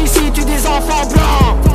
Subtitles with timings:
[0.00, 1.68] Ici des enfants blancs.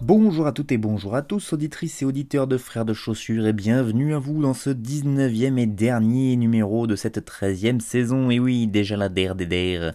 [0.00, 3.52] Bonjour à toutes et bonjour à tous, auditrices et auditeurs de Frères de Chaussures, et
[3.52, 8.30] bienvenue à vous dans ce 19e et dernier numéro de cette 13e saison.
[8.30, 9.92] Et oui, déjà la der des der.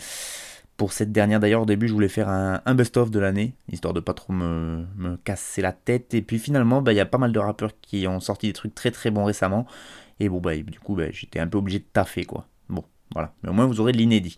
[0.76, 3.94] Pour cette dernière d'ailleurs, au début, je voulais faire un, un best-of de l'année, histoire
[3.94, 6.14] de pas trop me, me casser la tête.
[6.14, 8.54] Et puis finalement, bah, il y a pas mal de rappeurs qui ont sorti des
[8.54, 9.68] trucs très très bons récemment.
[10.20, 12.48] Et bon, bah, du coup, bah, j'étais un peu obligé de taffer, quoi.
[12.68, 13.34] Bon, voilà.
[13.44, 14.38] Mais au moins, vous aurez de l'inédit.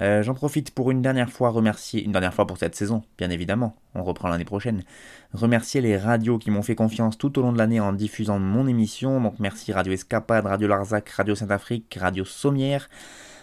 [0.00, 3.28] Euh, J'en profite pour une dernière fois remercier, une dernière fois pour cette saison, bien
[3.30, 4.82] évidemment, on reprend l'année prochaine,
[5.34, 8.66] remercier les radios qui m'ont fait confiance tout au long de l'année en diffusant mon
[8.66, 12.88] émission, donc merci Radio Escapade, Radio Larzac, Radio Saint-Afrique, Radio Sommière,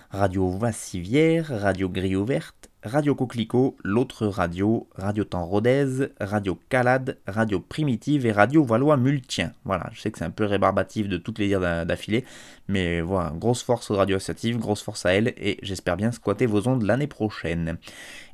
[0.10, 7.60] Radio Vassivière, Radio Grille Ouverte, Radio Coquelicot, l'autre radio, Radio Temps Rodez, Radio Calade, Radio
[7.60, 9.52] Primitive et Radio Valois Multien.
[9.66, 12.24] Voilà, je sais que c'est un peu rébarbatif de toutes les dire d'affilée,
[12.68, 16.46] mais voilà, grosse force aux radios associatives, grosse force à elles, et j'espère bien squatter
[16.46, 17.78] vos ondes l'année prochaine.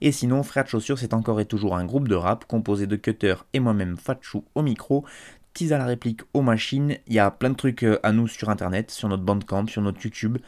[0.01, 2.97] Et sinon, Frères de Chaussures, c'est encore et toujours un groupe de rap composé de
[2.97, 5.05] Cutter et moi-même Fatchou au micro,
[5.53, 8.49] Tease à la réplique aux machines, il y a plein de trucs à nous sur
[8.49, 10.39] internet, sur notre bandcamp, sur notre YouTube.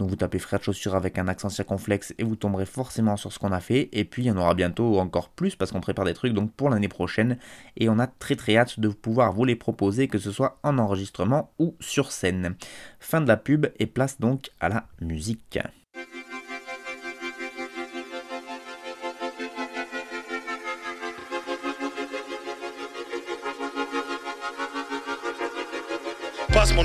[0.00, 3.34] Donc vous tapez frère de chaussures avec un accent circonflexe et vous tomberez forcément sur
[3.34, 3.90] ce qu'on a fait.
[3.92, 6.52] Et puis il y en aura bientôt encore plus parce qu'on prépare des trucs donc
[6.52, 7.36] pour l'année prochaine.
[7.76, 10.78] Et on a très très hâte de pouvoir vous les proposer, que ce soit en
[10.78, 12.56] enregistrement ou sur scène.
[12.98, 15.58] Fin de la pub et place donc à la musique.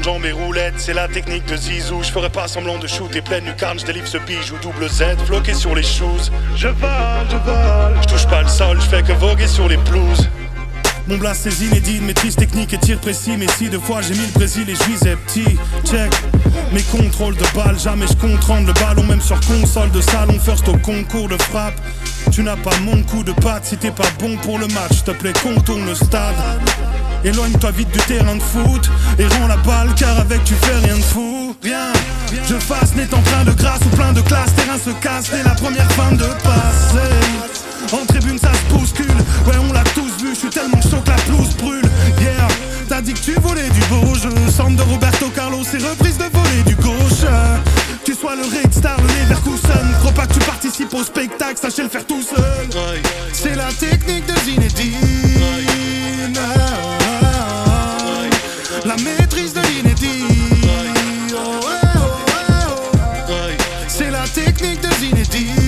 [0.03, 2.03] Jambes et roulettes, c'est la technique de Zizou.
[2.03, 5.53] Je ferai pas semblant de shooter pleine lucarne, je délivre ce bijou double Z, floqué
[5.53, 6.31] sur les shoes.
[6.55, 9.77] Je vole, je vole, je touche pas le sol, je fais que voguer sur les
[9.77, 10.29] pelouses.
[11.07, 13.35] Mon blast c'est inédit, maîtrise technique et tir précis.
[13.37, 16.11] Mais si deux fois j'ai mis le Brésil et je visais petit, check.
[16.71, 20.39] Mes contrôles de balles, jamais je contrôle le ballon, même sur console de salon.
[20.39, 21.79] First au concours de frappe.
[22.31, 25.03] Tu n'as pas mon coup de patte si t'es pas bon pour le match.
[25.05, 26.35] Te plaît, contourne le stade.
[27.25, 28.87] Éloigne-toi vite du terrain de foot
[29.17, 31.55] et rends la balle car avec tu fais rien de fou.
[31.63, 31.91] Rien,
[32.47, 34.53] je fasse n'est en train de grâce ou plein de classe.
[34.55, 36.93] Terrain se casse dès la première fin de passe.
[36.93, 37.99] Hey.
[37.99, 40.35] En tribune ça se bouscule, ouais on l'a tous vu.
[40.35, 41.89] Je suis tellement chaud que la pelouse brûle.
[42.21, 42.47] Yeah,
[42.87, 44.29] t'as dit que tu volais du beau jeu.
[44.55, 47.25] Centre de Roberto Carlos et reprise de voler du gauche.
[48.03, 49.95] Tu sois le Red Star, le Leverkusen.
[49.99, 52.69] Crois pas que tu participes au spectacle, sachez le faire tout seul.
[53.33, 55.64] C'est la technique de Zinedine.
[58.85, 60.23] La maîtrise de l'inédit.
[61.33, 62.05] Oh, oh,
[63.29, 63.33] oh,
[63.87, 65.64] C'est la technique de Zinedine.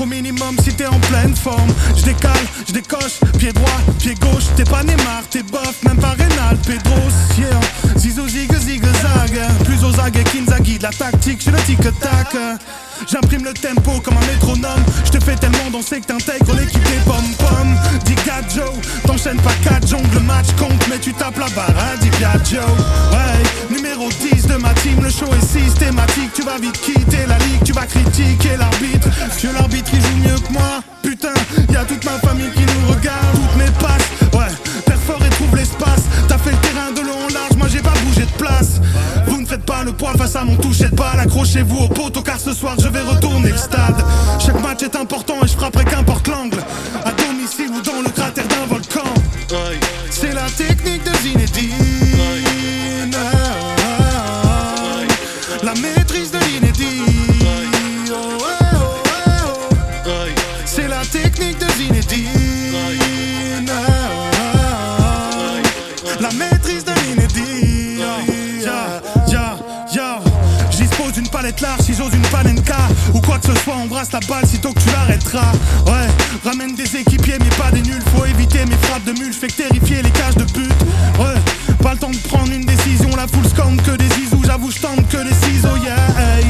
[0.00, 1.72] Au minimum si t'es en pleine forme.
[1.96, 2.32] Je décale,
[2.66, 7.12] je décoche, pied droit, pied gauche, t'es pas Neymar, t'es bof, même pas Rénal, Pedros,
[7.38, 7.60] yeah.
[7.96, 12.36] Zizo zig zig zag, plus aux agues Kinzaghi, de la tactique, je le tic-tac.
[13.06, 17.00] J'imprime le tempo comme un métronome, je te fais tellement danser que t'intègres l'équipe des
[17.04, 17.76] pom-pom.
[18.04, 18.16] Dis
[18.54, 18.70] Joe,
[19.06, 22.10] t'enchaînes pas 4 jongles, match compte, mais tu tapes la barre, hein, dis
[22.50, 22.62] Joe.
[23.12, 27.38] Ouais, numéro 10 de ma team, le show est systématique, tu vas vite quitter la
[27.38, 29.08] ligue, tu vas critiquer l'arbitre.
[29.40, 31.34] Que l'arbitre il joue mieux que moi, putain,
[31.70, 32.50] y a toute ma famille
[39.88, 42.88] le poids face à mon toucher de balle, accrochez-vous au poteau car ce soir je
[42.88, 43.96] vais retourner le stade.
[44.38, 46.58] Chaque match est important et je frapperai qu'importe l'angle,
[47.04, 49.08] à domicile ou dans le cratère d'un volcan.
[50.10, 51.67] C'est la technique de Zinedine.
[73.72, 75.52] Embrasse la balle sitôt que tu l'arrêteras
[75.86, 76.08] Ouais,
[76.44, 79.62] ramène des équipiers mais pas des nuls Faut éviter mes frappes de mule, fais que
[79.62, 80.72] terrifier les cages de but
[81.18, 81.34] Ouais,
[81.82, 84.78] pas le temps de prendre une décision La foule scande que des zizous, j'avoue je
[84.80, 86.46] tente que des ciseaux Yeah, hey.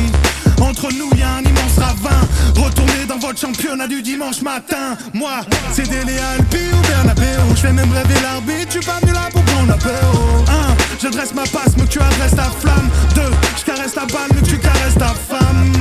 [0.61, 2.26] Entre nous y'a un immense ravin
[2.56, 4.97] Retournez dans votre championnat du dimanche matin.
[5.15, 5.41] Moi,
[5.73, 7.55] c'est Dele Alpi ou Bernabeu.
[7.55, 10.44] Je fais même rêver l'arbitre, tu pas venu là pour prendre apéro.
[10.49, 12.91] Un, je dresse ma passe, mais tu adresses ta flamme.
[13.15, 15.73] Deux, je caresse ta balle, mais tu caresses ta femme.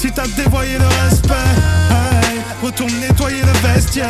[0.00, 1.34] Si t'as dévoyé le respect,
[2.62, 4.08] retourne nettoyer le vestiaire.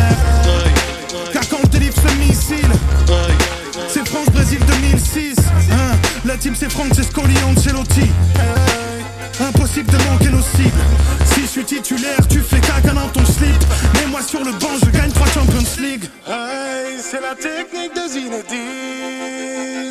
[1.32, 2.70] Car quand je délivre ce missile,
[3.88, 5.34] c'est France-Brésil 2006.
[5.72, 8.08] Hein, la team c'est Scoli, Ancelotti.
[9.40, 10.70] Impossible de manquer nos cibles.
[11.24, 13.60] Si je suis titulaire, tu fais caca dans ton slip.
[13.94, 16.04] Mais moi sur le banc, je gagne 3 Champions League.
[16.24, 19.89] Hey, c'est la technique de Zinedine.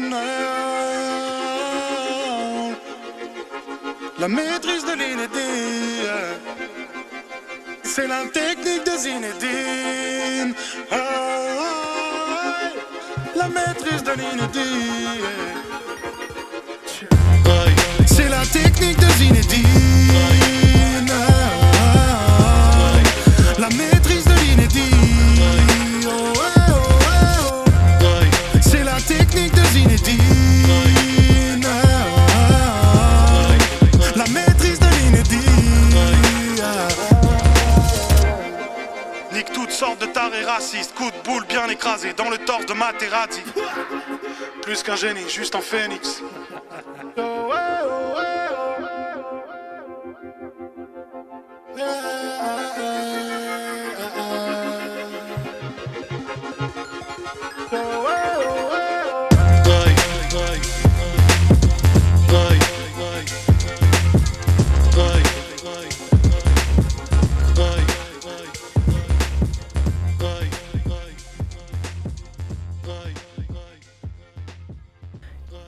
[4.20, 6.06] La maîtrise de l'inédit.
[7.84, 10.54] C'est la technique de Zinedine.
[13.36, 15.22] La maîtrise de l'inédit.
[18.08, 20.49] C'est la technique de Zinedine.
[41.80, 43.42] Écrasé dans le torse de Materazzi.
[44.62, 46.22] Plus qu'un génie, juste un phénix.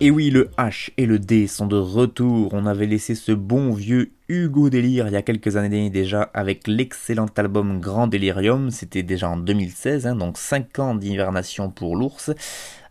[0.03, 2.55] Et oui, le H et le D sont de retour.
[2.55, 6.67] On avait laissé ce bon vieux Hugo Délire il y a quelques années déjà avec
[6.67, 8.71] l'excellent album Grand Delirium.
[8.71, 12.31] C'était déjà en 2016, hein, donc 5 ans d'hivernation pour l'ours.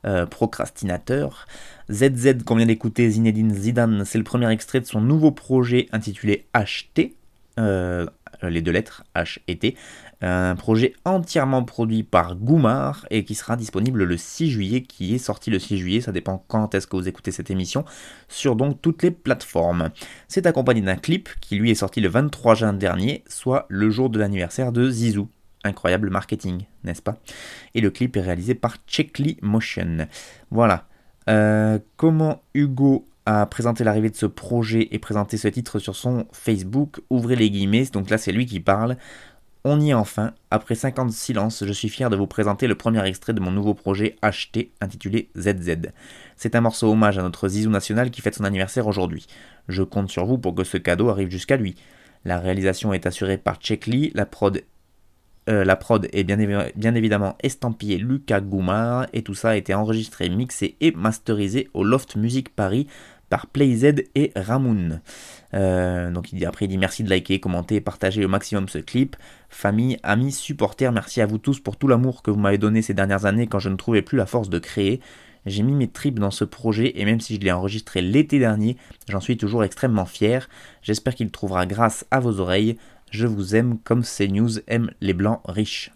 [0.07, 1.49] Euh, procrastinateur.
[1.91, 6.47] ZZ qu'on vient d'écouter, Zinedine Zidane, c'est le premier extrait de son nouveau projet intitulé
[6.55, 7.17] HT,
[7.59, 8.07] euh,
[8.41, 9.75] les deux lettres H et T,
[10.23, 15.19] un projet entièrement produit par Goumar et qui sera disponible le 6 juillet, qui est
[15.19, 17.85] sorti le 6 juillet, ça dépend quand est-ce que vous écoutez cette émission,
[18.29, 19.91] sur donc toutes les plateformes.
[20.29, 24.11] C'est accompagné d'un clip qui lui est sorti le 23 juin dernier, soit le jour
[24.11, 25.29] de l'anniversaire de Zizou.
[25.65, 27.19] Incroyable marketing, n'est-ce pas?
[27.75, 30.07] Et le clip est réalisé par Checkly Motion.
[30.51, 30.87] Voilà.
[31.29, 36.27] Euh, comment Hugo a présenté l'arrivée de ce projet et présenté ce titre sur son
[36.33, 37.01] Facebook?
[37.11, 38.97] Ouvrez les guillemets, donc là c'est lui qui parle.
[39.63, 40.33] On y est enfin.
[40.51, 43.41] Après 5 ans de silence, je suis fier de vous présenter le premier extrait de
[43.41, 45.93] mon nouveau projet HT intitulé ZZ.
[46.37, 49.27] C'est un morceau hommage à notre Zizou national qui fête son anniversaire aujourd'hui.
[49.69, 51.75] Je compte sur vous pour que ce cadeau arrive jusqu'à lui.
[52.25, 53.59] La réalisation est assurée par
[54.15, 54.63] la prod,
[55.51, 56.39] euh, la prod est bien,
[56.75, 61.85] bien évidemment estampillée Lucas Goumar et tout ça a été enregistré, mixé et masterisé au
[61.85, 62.87] Loft Music Paris
[63.31, 65.01] par PlayZ et Ramoun.
[65.55, 68.79] Euh, donc il dit, après il dit merci de liker, commenter partager au maximum ce
[68.79, 69.17] clip.
[69.49, 72.93] Famille, amis, supporters, merci à vous tous pour tout l'amour que vous m'avez donné ces
[72.93, 75.01] dernières années quand je ne trouvais plus la force de créer.
[75.47, 78.77] J'ai mis mes tripes dans ce projet et même si je l'ai enregistré l'été dernier,
[79.09, 80.49] j'en suis toujours extrêmement fier.
[80.83, 82.77] J'espère qu'il trouvera grâce à vos oreilles.
[83.11, 85.93] Je vous aime comme CNews aime les blancs riches.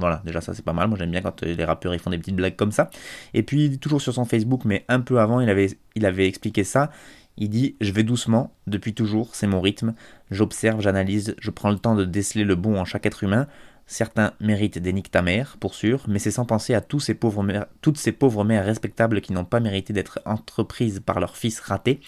[0.00, 2.18] Voilà, déjà ça c'est pas mal, moi j'aime bien quand les rappeurs ils font des
[2.18, 2.90] petites blagues comme ça.
[3.34, 6.90] Et puis toujours sur son Facebook, mais un peu avant, il avait, expliqué ça.
[7.36, 9.94] Il dit Je vais doucement, depuis toujours, c'est mon rythme.
[10.30, 13.46] J'observe, j'analyse, je prends le temps de déceler le bon en chaque être humain.
[13.86, 17.14] Certains méritent des niques ta mère, pour sûr, mais c'est sans penser à tous ces
[17.14, 17.44] pauvres
[17.82, 22.00] toutes ces pauvres mères respectables qui n'ont pas mérité d'être entreprises par leur fils raté.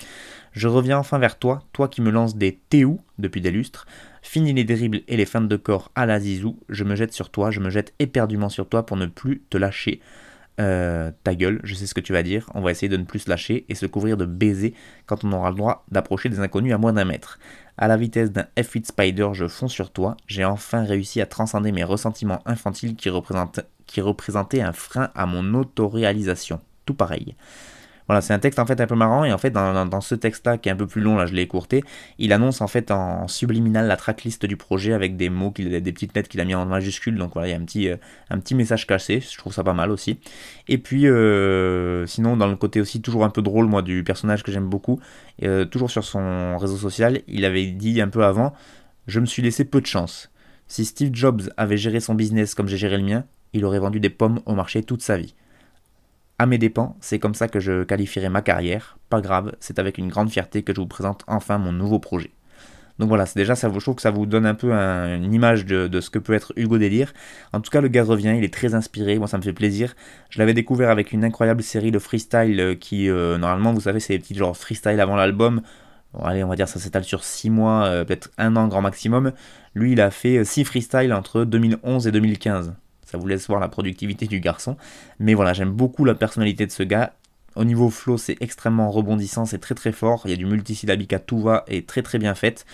[0.53, 3.87] Je reviens enfin vers toi, toi qui me lances des théou depuis des lustres.
[4.23, 6.59] Fini les dribbles et les feintes de corps à la zizou.
[6.69, 9.59] Je me jette sur toi, je me jette éperdument sur toi pour ne plus te
[9.59, 10.01] lâcher.
[10.61, 13.05] Euh, ta gueule, je sais ce que tu vas dire, on va essayer de ne
[13.05, 14.75] plus se lâcher et se couvrir de baisers
[15.07, 17.39] quand on aura le droit d'approcher des inconnus à moins d'un mètre.
[17.79, 21.73] À la vitesse d'un F8 Spider, je fonce sur toi, j'ai enfin réussi à transcender
[21.73, 23.11] mes ressentiments infantiles qui,
[23.87, 26.61] qui représentaient un frein à mon autoréalisation.
[26.85, 27.35] Tout pareil.
[28.13, 30.59] Voilà, c'est un texte en fait un peu marrant et en fait dans, ce texte-là
[30.59, 31.83] qui est un peu plus long, là je l'ai écourté,
[32.19, 35.93] il annonce en fait en subliminal la tracklist du projet avec des mots, qu'il, des
[35.93, 37.97] petites lettres qu'il a mis en majuscule, donc voilà, il y a un petit, euh,
[38.29, 40.21] un petit message caché, je trouve ça pas mal aussi.
[40.69, 44.43] Et puis euh, sinon dans le côté aussi toujours un peu drôle moi du personnage
[44.43, 45.01] que j'aime beaucoup,
[45.43, 48.53] euh, toujours sur son réseau social, il avait dit un peu avant,
[49.07, 50.31] je me suis laissé peu de chance.
[50.67, 54.01] Si Steve Jobs avait géré son business comme j'ai géré le mien, il aurait vendu
[54.01, 55.35] des pommes au marché toute sa vie.
[56.43, 58.99] À mes dépens, c'est comme ça que je qualifierai ma carrière.
[59.11, 62.33] Pas grave, c'est avec une grande fierté que je vous présente enfin mon nouveau projet.
[62.99, 65.67] Donc voilà, c'est déjà ça, je trouve que ça vous donne un peu une image
[65.67, 67.13] de, ce que peut être Hugo Délire.
[67.53, 69.95] En tout cas, le gars revient, il est très inspiré, moi ça me fait plaisir.
[70.31, 74.01] Je l'avais découvert avec une incroyable série de freestyle euh, qui, euh, normalement, vous savez,
[74.01, 75.63] c'est des petits genres freestyle avant l'album.
[76.13, 78.83] Bon, allez, on va dire ça s'étale sur 6 mois, euh, peut-être un an grand
[78.83, 79.31] maximum.
[79.77, 82.75] Lui, il a fait 6 freestyles entre 2011 et 2015.
[83.13, 84.79] Ça vous laisse voir la productivité du garçon.
[85.19, 87.13] Mais voilà, j'aime beaucoup la personnalité de ce gars.
[87.57, 90.23] Au niveau flow, c'est extrêmement rebondissant, c'est très très fort.
[90.25, 92.65] Il y a du multisyllabique à tout va et très très bien fait.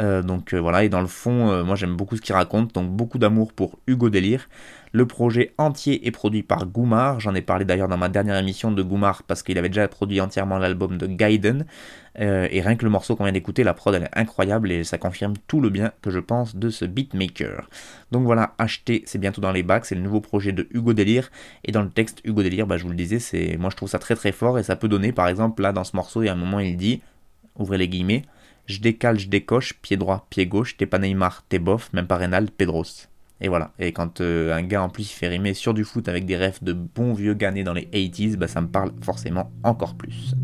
[0.00, 2.74] Euh, donc euh, voilà, et dans le fond, euh, moi j'aime beaucoup ce qu'il raconte.
[2.74, 4.48] Donc beaucoup d'amour pour Hugo Délire.
[4.94, 7.18] Le projet entier est produit par Goumar.
[7.18, 10.20] J'en ai parlé d'ailleurs dans ma dernière émission de Goumar parce qu'il avait déjà produit
[10.20, 11.66] entièrement l'album de Gaiden.
[12.20, 14.84] Euh, et rien que le morceau qu'on vient d'écouter, la prod elle est incroyable et
[14.84, 17.68] ça confirme tout le bien que je pense de ce beatmaker.
[18.12, 21.32] Donc voilà, acheter, c'est bientôt dans les bacs, c'est le nouveau projet de Hugo Délire.
[21.64, 23.88] Et dans le texte, Hugo Délire, bah, je vous le disais, c'est, moi je trouve
[23.88, 26.26] ça très très fort et ça peut donner, par exemple, là dans ce morceau, il
[26.26, 27.02] y a un moment il dit,
[27.56, 28.22] ouvrez les guillemets,
[28.66, 32.16] je décale, je décoche, pied droit, pied gauche, t'es pas Neymar, t'es bof, même pas
[32.16, 33.08] Reynald, Pedros.
[33.40, 33.72] Et voilà.
[33.78, 36.62] Et quand euh, un gars en plus fait rimer sur du foot avec des refs
[36.62, 40.34] de bons vieux gars dans les 80s, bah, ça me parle forcément encore plus.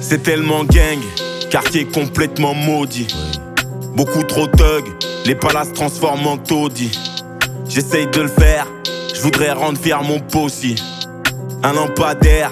[0.00, 0.98] C'est tellement gang,
[1.50, 3.06] quartier complètement maudit.
[3.96, 4.84] Beaucoup trop thug,
[5.24, 6.98] les palaces transforment en taudis.
[7.66, 8.66] J'essaye de le faire,
[9.14, 10.76] je voudrais rendre fier mon possi
[11.62, 12.50] un lampadaire,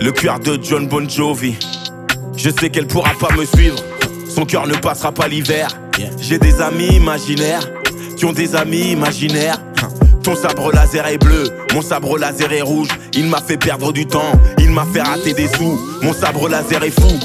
[0.00, 1.56] le cuir de John Bon Jovi.
[2.36, 3.76] Je sais qu'elle pourra pas me suivre,
[4.28, 5.68] son cœur ne passera pas l'hiver.
[6.18, 7.68] J'ai des amis imaginaires
[8.16, 9.60] qui ont des amis imaginaires.
[10.22, 12.88] Ton sabre laser est bleu, mon sabre laser est rouge.
[13.14, 15.80] Il m'a fait perdre du temps, il m'a fait rater des sous.
[16.02, 17.18] Mon sabre laser est fou.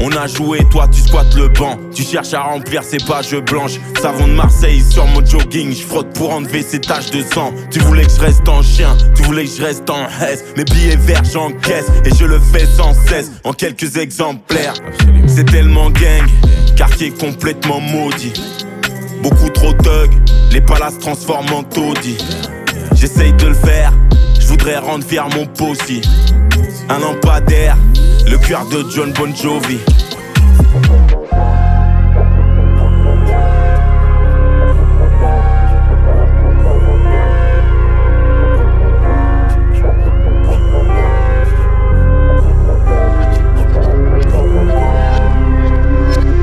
[0.00, 1.78] On a joué, toi tu squattes le banc.
[1.94, 3.78] Tu cherches à remplir ces pages blanches.
[4.00, 5.72] Savon de Marseille sur mon jogging.
[5.74, 7.52] Je frotte pour enlever ces taches de sang.
[7.70, 10.44] Tu voulais que je reste en chien, tu voulais que je reste en hesse.
[10.56, 13.30] Mes billets verts j'encaisse et je le fais sans cesse.
[13.44, 14.74] En quelques exemplaires.
[15.26, 16.26] C'est tellement gang,
[16.76, 18.32] quartier complètement maudit.
[19.22, 20.10] Beaucoup trop thug,
[20.50, 22.18] les palaces transforment en taudis.
[22.94, 23.92] J'essaye de le faire,
[24.60, 26.02] voudrais rendre fier mon possi.
[26.88, 27.76] Un lampadaire
[28.26, 29.78] le cœur de John Bon Jovi.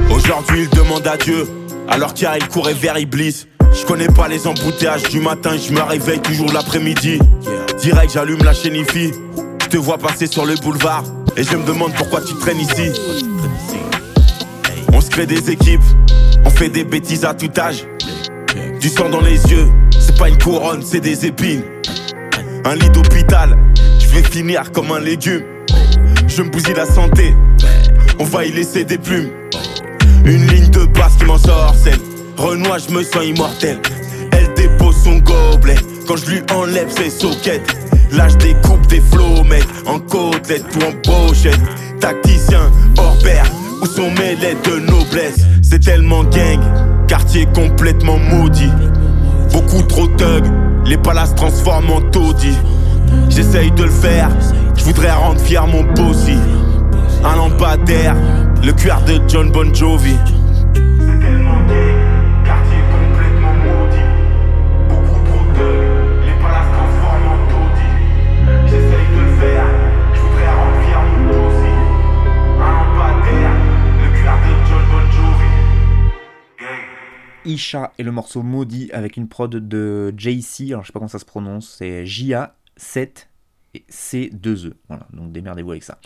[0.10, 1.48] Aujourd'hui il demande à Dieu,
[1.88, 3.46] alors qu'hier il courait vers Iblis.
[3.80, 7.20] Je connais pas les embouteillages du matin, je me réveille toujours l'après-midi.
[7.80, 11.04] Direct j'allume la chaîne je te vois passer sur le boulevard.
[11.36, 12.92] Et je me demande pourquoi tu traînes ici.
[14.94, 15.84] On se crée des équipes,
[16.46, 17.86] on fait des bêtises à tout âge.
[18.80, 19.68] Du sang dans les yeux,
[20.00, 21.64] c'est pas une couronne, c'est des épines.
[22.66, 23.58] Un lit d'hôpital,
[24.00, 25.44] je vais finir comme un légume.
[26.28, 27.36] Je me bousille la santé,
[28.20, 29.30] on va y laisser des plumes.
[30.26, 32.07] Une ligne de basse qui m'en sort, celle.
[32.38, 33.80] Renoir, je me sens immortel.
[34.32, 35.76] Elle dépose son gobelet
[36.08, 37.76] quand je lui enlève ses soquettes.
[38.12, 39.44] Là je découpe des flots,
[39.88, 41.60] en côtelette ou en pochette.
[42.00, 43.44] Tacticien hors pair,
[43.82, 45.40] où sont mes de noblesse?
[45.64, 46.60] C'est tellement gang,
[47.08, 48.72] quartier complètement maudit.
[49.52, 50.46] Beaucoup trop thug,
[50.86, 52.58] les palaces transforment en taudis.
[53.30, 54.30] J'essaye de le faire,
[54.76, 56.38] je voudrais rendre fier mon possi.
[57.24, 58.16] Un lampadaire,
[58.64, 60.16] le cuir de John Bon Jovi.
[77.48, 81.08] Isha et le morceau Maudit avec une prod de JC, alors je sais pas comment
[81.08, 83.28] ça se prononce, c'est JA7
[83.74, 84.74] et C2E.
[84.90, 86.00] Voilà, donc démerdez-vous avec ça.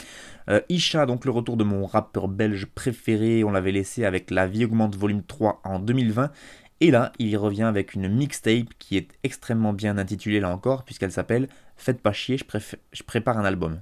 [0.50, 4.48] Euh, Isha, donc le retour de mon rappeur belge préféré, on l'avait laissé avec La
[4.48, 6.32] vie augmente volume 3 en 2020.
[6.80, 10.84] Et là, il y revient avec une mixtape qui est extrêmement bien intitulée là encore,
[10.84, 13.82] puisqu'elle s'appelle Faites pas chier, je prépare un album.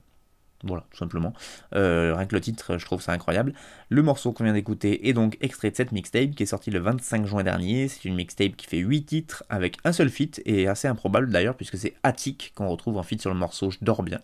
[0.64, 1.34] Voilà, tout simplement.
[1.74, 3.54] Euh, rien que le titre, je trouve ça incroyable.
[3.88, 6.80] Le morceau qu'on vient d'écouter est donc extrait de cette mixtape qui est sortie le
[6.80, 7.88] 25 juin dernier.
[7.88, 11.56] C'est une mixtape qui fait 8 titres avec un seul feat et assez improbable d'ailleurs
[11.56, 14.20] puisque c'est Attic qu'on retrouve en feat sur le morceau Je dors bien.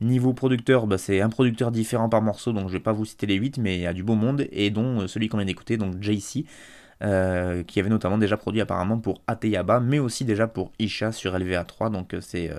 [0.00, 3.26] Niveau producteur, bah, c'est un producteur différent par morceau donc je vais pas vous citer
[3.26, 5.46] les 8 mais il y a du beau monde et dont euh, celui qu'on vient
[5.46, 6.46] d'écouter, donc JC.
[7.02, 11.34] Euh, qui avait notamment déjà produit apparemment pour Ateyaba, mais aussi déjà pour Isha sur
[11.38, 12.50] LVA3, donc c'est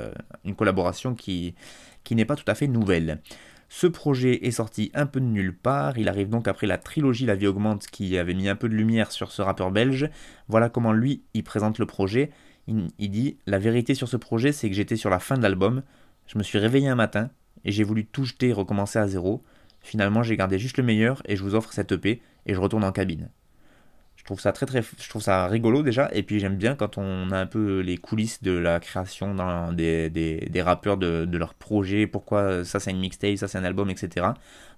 [0.45, 1.55] une collaboration qui,
[2.07, 3.19] qui n'est pas tout à fait nouvelle.
[3.67, 7.25] Ce projet est sorti un peu de nulle part, il arrive donc après la trilogie
[7.25, 10.09] La vie augmente qui avait mis un peu de lumière sur ce rappeur belge.
[10.47, 12.29] Voilà comment lui, il présente le projet.
[12.67, 15.83] Il, dit La vérité sur ce projet, c'est que j'étais sur la fin de l'album.
[16.27, 17.29] Je me suis réveillé un matin
[17.65, 19.43] et j'ai voulu tout jeter et recommencer à zéro.
[19.81, 22.85] Finalement, j'ai gardé juste le meilleur et je vous offre cette EP et je retourne
[22.85, 23.29] en cabine.
[24.27, 24.53] Je trouve ça
[24.99, 26.09] je trouve ça rigolo déjà.
[26.11, 29.33] Et puis j'aime bien quand on a un peu les coulisses de la création
[29.71, 33.89] des, rappeurs de, de leur projet, pourquoi ça c'est une mixtape, ça c'est un album,
[33.89, 34.27] etc.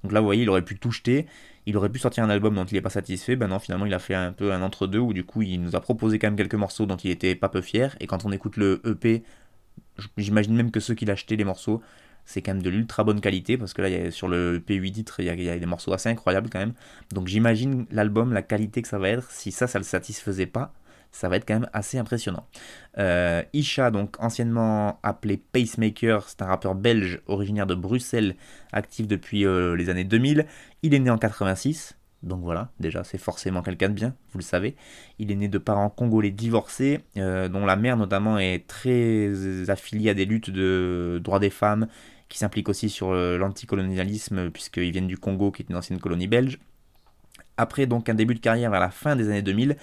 [0.04, 1.26] Donc là vous voyez il aurait pu tout jeter,
[1.66, 3.94] il aurait pu sortir un album dont il n'est pas satisfait, ben non finalement il
[3.96, 6.38] a fait un peu un entre-deux où du coup il nous a proposé quand même
[6.38, 7.96] quelques morceaux dont il était pas peu fier.
[8.00, 9.24] Et quand on écoute le EP,
[10.16, 11.82] j'imagine même que ceux qui l'achetaient les morceaux,
[12.30, 15.26] c'est quand même de l'ultra bonne qualité parce que là, sur le P8 titres, il
[15.26, 16.74] y, a, y, a des morceaux assez incroyables quand même.
[17.12, 20.72] Donc j'imagine l'album, la qualité que ça va être, si ça, ça le satisfaisait pas,
[21.12, 22.46] ça va être quand même assez impressionnant.
[23.00, 28.36] Euh, Isha, donc anciennement appelé Pacemaker, c'est un rappeur belge originaire de Bruxelles,
[28.74, 30.46] actif depuis euh, les années 2000.
[30.84, 34.44] Il est né en 86, donc voilà, déjà c'est forcément quelqu'un de bien, vous le
[34.44, 34.76] savez.
[35.18, 40.12] Il est né de parents congolais divorcés, euh, dont la mère notamment est très affiliée
[40.12, 41.88] à des luttes de droits des femmes,
[42.30, 46.60] qui s'implique aussi sur l'anticolonialisme, puisqu'ils viennent du Congo, qui est une ancienne colonie belge.
[47.58, 49.76] Après donc un début de carrière vers la fin des années 2000,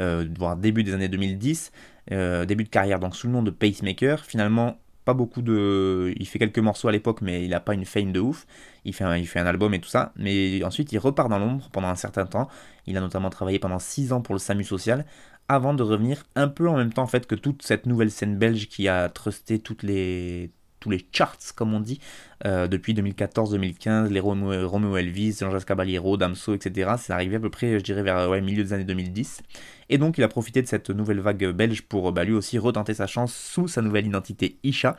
[0.00, 1.72] euh, voire début des années 2010,
[2.12, 6.14] euh, début de carrière donc sous le nom de Pacemaker, finalement pas beaucoup de...
[6.16, 8.46] Il fait quelques morceaux à l'époque, mais il n'a pas une fame de ouf.
[8.84, 10.12] Il fait, un, il fait un album et tout ça.
[10.14, 12.48] Mais ensuite, il repart dans l'ombre pendant un certain temps.
[12.86, 15.04] Il a notamment travaillé pendant 6 ans pour le SAMU social,
[15.48, 18.38] avant de revenir un peu en même temps en fait que toute cette nouvelle scène
[18.38, 22.00] belge qui a trusté toutes les, tous les charts, comme on dit,
[22.44, 26.94] euh, depuis 2014-2015, les Romeo, Elvis, Jean-Jacques Caballero, Damso, etc.
[26.98, 29.42] C'est arrivé à peu près, je dirais, vers ouais, milieu des années 2010.
[29.90, 32.94] Et donc, il a profité de cette nouvelle vague belge pour bah, lui aussi retenter
[32.94, 34.96] sa chance sous sa nouvelle identité Isha.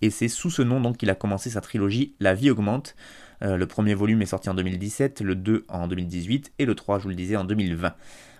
[0.00, 2.96] Et c'est sous ce nom donc qu'il a commencé sa trilogie La vie augmente.
[3.42, 6.98] Euh, le premier volume est sorti en 2017, le 2 en 2018 et le 3,
[6.98, 7.94] je vous le disais, en 2020.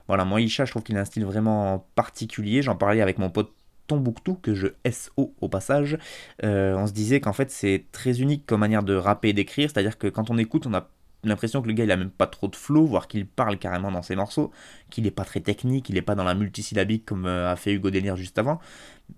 [0.08, 2.62] Voilà, moi Isha, je trouve qu'il a un style vraiment particulier.
[2.62, 3.52] J'en parlais avec mon pote
[3.90, 5.98] Tombouctou, que je SO au passage,
[6.44, 9.68] euh, on se disait qu'en fait c'est très unique comme manière de rapper et d'écrire,
[9.68, 10.88] c'est-à-dire que quand on écoute, on a
[11.24, 13.90] l'impression que le gars il a même pas trop de flow, voire qu'il parle carrément
[13.90, 14.52] dans ses morceaux,
[14.90, 17.72] qu'il est pas très technique, il est pas dans la multisyllabique comme euh, a fait
[17.72, 18.60] Hugo Délire juste avant.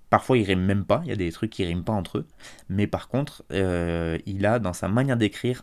[0.08, 2.26] Parfois il rime même pas, il y a des trucs qui riment pas entre eux,
[2.70, 5.60] mais par contre euh, il a dans sa manière d'écrire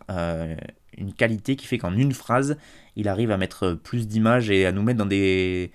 [0.97, 2.57] une qualité qui fait qu'en une phrase
[2.95, 5.71] il arrive à mettre plus d'images et à nous mettre dans des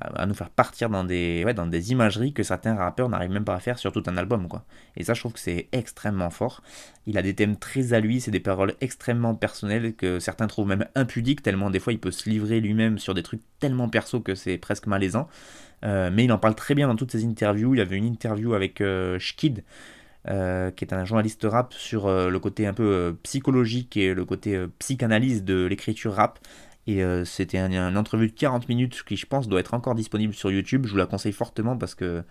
[0.00, 3.44] à nous faire partir dans des, ouais, dans des imageries que certains rappeurs n'arrivent même
[3.44, 4.48] pas à faire sur tout un album.
[4.48, 4.64] Quoi.
[4.96, 6.62] Et ça, je trouve que c'est extrêmement fort.
[7.06, 10.66] Il a des thèmes très à lui, c'est des paroles extrêmement personnelles que certains trouvent
[10.66, 14.20] même impudiques, tellement des fois il peut se livrer lui-même sur des trucs tellement perso
[14.20, 15.28] que c'est presque malaisant.
[15.84, 17.74] Euh, mais il en parle très bien dans toutes ses interviews.
[17.74, 19.62] Il avait une interview avec euh, Shkid.
[20.26, 24.24] Euh, qui est un journaliste rap sur euh, le côté un peu psychologique et le
[24.24, 26.38] côté psychanalyse de l'écriture rap.
[26.86, 29.94] Et euh, c'était un, une entrevue de 40 minutes qui, je pense, doit être encore
[29.94, 30.86] disponible sur YouTube.
[30.86, 32.22] Je vous la conseille fortement parce que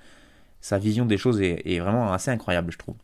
[0.63, 2.95] sa vision des choses est, vraiment assez incroyable, je trouve.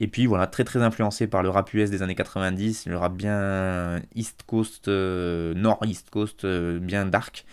[0.00, 3.14] Et puis voilà, très très influencé par le rap US des années 90, le rap
[3.14, 7.46] bien East Coast, euh, Nord-East Coast, euh, bien dark.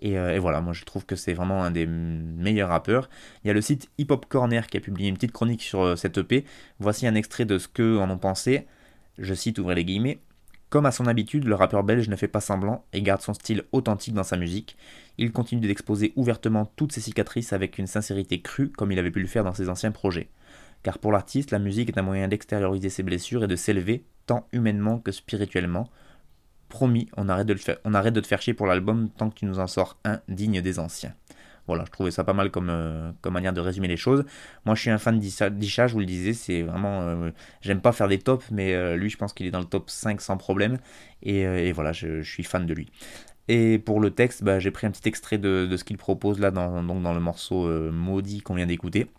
[0.00, 3.08] Et, euh, et, voilà, moi je trouve que c'est vraiment un des meilleurs rappeurs.
[3.42, 5.96] Il y a le site Hip Hop Corner qui a publié une petite chronique sur
[5.96, 6.44] cette EP.
[6.78, 8.66] Voici un extrait de ce qu'eux en ont pensé.
[9.16, 10.18] Je cite, ouvrez les guillemets.
[10.70, 13.64] Comme à son habitude, le rappeur belge ne fait pas semblant et garde son style
[13.72, 14.76] authentique dans sa musique.
[15.16, 19.20] Il continue d'exposer ouvertement toutes ses cicatrices avec une sincérité crue comme il avait pu
[19.20, 20.28] le faire dans ses anciens projets.
[20.82, 24.46] Car pour l'artiste, la musique est un moyen d'extérioriser ses blessures et de s'élever, tant
[24.52, 25.88] humainement que spirituellement.
[26.68, 29.96] Promis, on arrête de, te faire chier pour l'album tant que tu nous en sors
[30.04, 31.14] un digne des anciens.
[31.68, 34.24] Voilà, je trouvais ça pas mal comme, euh, comme manière de résumer les choses.
[34.64, 37.02] Moi, je suis un fan d'Isha, je vous le disais, c'est vraiment...
[37.02, 39.66] Euh, J'aime pas faire des tops, mais euh, lui, je pense qu'il est dans le
[39.66, 40.78] top 5 sans problème.
[41.22, 42.90] Et, voilà, je, suis fan de lui.
[43.48, 46.50] Et pour le texte, bah, j'ai pris un petit extrait de, ce qu'il propose là,
[46.50, 49.10] dans, le morceau Maudit qu'on vient d'écouter,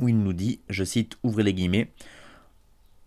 [0.00, 1.92] où il nous dit, je cite, ouvrez les guillemets,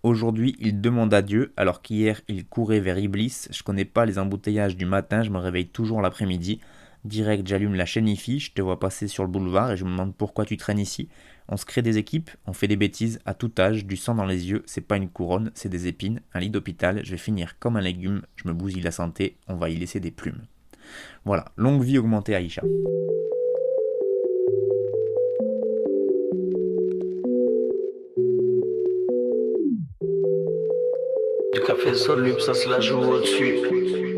[0.03, 3.47] Aujourd'hui, il demande à Dieu, alors qu'hier, il courait vers Iblis.
[3.51, 6.59] Je connais pas les embouteillages du matin, je me réveille toujours l'après-midi.
[7.03, 9.89] Direct, j'allume la chaîne IFI, je te vois passer sur le boulevard et je me
[9.89, 11.09] demande pourquoi tu traînes ici.
[11.47, 14.25] On se crée des équipes, on fait des bêtises à tout âge, du sang dans
[14.25, 17.57] les yeux, c'est pas une couronne, c'est des épines, un lit d'hôpital, je vais finir
[17.57, 20.43] comme un légume, je me bousille la santé, on va y laisser des plumes.
[21.25, 22.61] Voilà, longue vie augmentée Aïcha.
[33.41, 34.10] Du.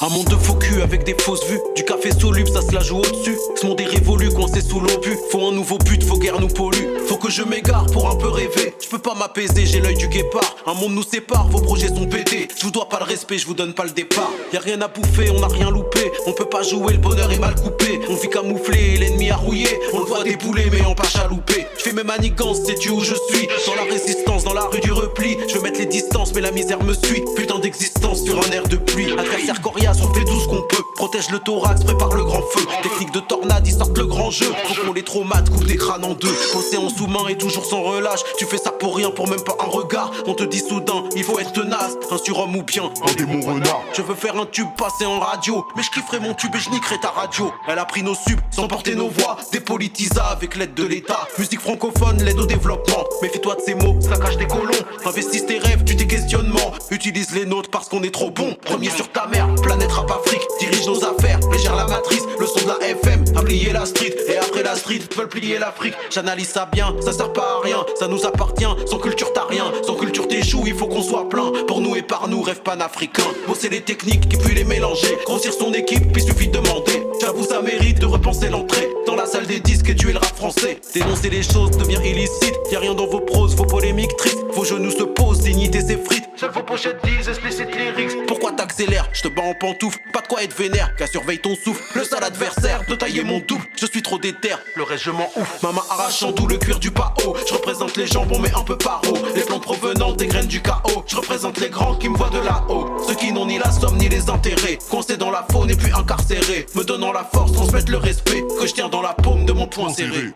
[0.00, 1.58] Un monde de faux cul avec des fausses vues.
[1.74, 3.36] Du café soluble, ça se la joue au-dessus.
[3.60, 5.18] Ce monde est révolu, coincé sous l'obus.
[5.32, 6.86] Faut un nouveau but, faut guère nous pollue.
[7.08, 8.76] Faut que je m'égare pour un peu rêver.
[8.80, 10.54] Je peux pas m'apaiser, j'ai l'œil du guépard.
[10.66, 12.46] Un monde nous sépare, vos projets sont pétés.
[12.56, 14.30] Je vous dois pas le respect, je vous donne pas le départ.
[14.52, 16.12] Y a rien à bouffer, on a rien loupé.
[16.26, 17.98] On peut pas jouer, le bonheur est mal coupé.
[18.08, 19.80] On vit camouflé, l'ennemi a rouillé.
[19.92, 21.66] On le voit débouler, mais en pas chaloupé.
[21.76, 24.92] Je fais mes manigances, sais-tu où je suis Dans la résistance, dans la rue du
[24.92, 25.36] repli.
[25.48, 27.24] Je veux mettre les distances, mais la misère me suit.
[27.34, 29.10] Putain d'existence sur un air de pluie.
[29.18, 29.60] Adversaire
[30.02, 30.82] on fait tout ce qu'on peut.
[30.96, 32.66] Protège le thorax, prépare le grand feu.
[32.82, 34.52] Technique de tornade, ils sortent le grand jeu.
[34.64, 36.34] Faut qu'on les traumates, coupe des crânes en deux.
[36.56, 38.20] Océan sous-main et toujours sans relâche.
[38.36, 40.10] Tu fais ça pour rien, pour même pas un regard.
[40.26, 41.96] On te dit soudain, il faut être tenace.
[42.10, 43.82] Un surhomme ou bien un démon renard.
[43.94, 45.64] Je veux faire un tube passer en radio.
[45.76, 47.52] Mais je kifferai mon tube et je niquerai ta radio.
[47.68, 49.36] Elle a pris nos subs, sans porter nos voix.
[49.52, 51.28] Dépolitisa avec l'aide de l'État.
[51.38, 53.04] Musique francophone, l'aide au développement.
[53.22, 54.72] Méfie-toi de ces mots, ça cache des colons.
[55.06, 56.72] Investis tes rêves, tu tes questionnements.
[56.90, 58.56] Utilise les nôtres parce qu'on est trop bon.
[58.64, 59.48] Premier sur ta mère,
[59.78, 60.42] planète rap Afrique.
[60.58, 62.22] Dirige nos affaires, et gère la matrice.
[62.38, 64.14] Le son de la FM, a plié la street.
[64.28, 65.94] Et après la street, veulent plier l'Afrique.
[66.10, 67.84] J'analyse ça bien, ça sert pas à rien.
[67.98, 69.64] Ça nous appartient, sans culture t'as rien.
[69.84, 71.52] Sans culture t'échoues, il faut qu'on soit plein.
[71.66, 73.24] Pour nous et par nous, rêve panafricain.
[73.46, 75.16] Bosser les techniques et puis les mélanger.
[75.24, 77.07] Grossir son équipe, puis suffit de demander.
[77.20, 78.88] J'avoue, ça mérite de repenser l'entrée.
[79.06, 80.80] Dans la salle des disques et tuer le rap français.
[80.94, 82.54] Dénoncer les choses devient illicite.
[82.70, 84.38] Y'a rien dans vos proses, vos polémiques tristes.
[84.52, 86.24] Vos genoux se posent, dignité s'effrite.
[86.36, 88.26] Seules vos pochettes disent explicite lyrics.
[88.28, 89.08] Pourquoi t'accélères?
[89.12, 90.94] Je te bats en pantoufle, pas de quoi être vénère.
[90.96, 93.64] Qu'à surveille ton souffle, le sale adversaire de tailler mon double.
[93.76, 95.62] Je suis trop déter, le reste je m'en ouf.
[95.62, 97.36] Ma main arrachant tout le cuir du pao.
[97.48, 99.14] Je représente les jambons mais un peu paro.
[99.34, 101.04] Les plantes provenant des graines du chaos.
[101.06, 102.86] Je représente les grands qui me voient de là-haut.
[103.08, 104.78] Ceux qui n'ont ni la somme ni les intérêts.
[104.88, 106.66] Coincés dans la faune et puis incarcérés.
[106.74, 109.66] Me donnant la force, transmettre le respect que je tiens dans la paume de mon
[109.66, 110.32] poing serré.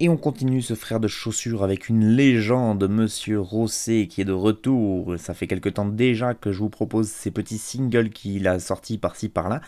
[0.00, 4.32] Et on continue ce frère de chaussures avec une légende, Monsieur Rosset, qui est de
[4.32, 5.14] retour.
[5.18, 8.98] Ça fait quelque temps déjà que je vous propose ces petits singles qu'il a sortis
[8.98, 9.60] par-ci par-là.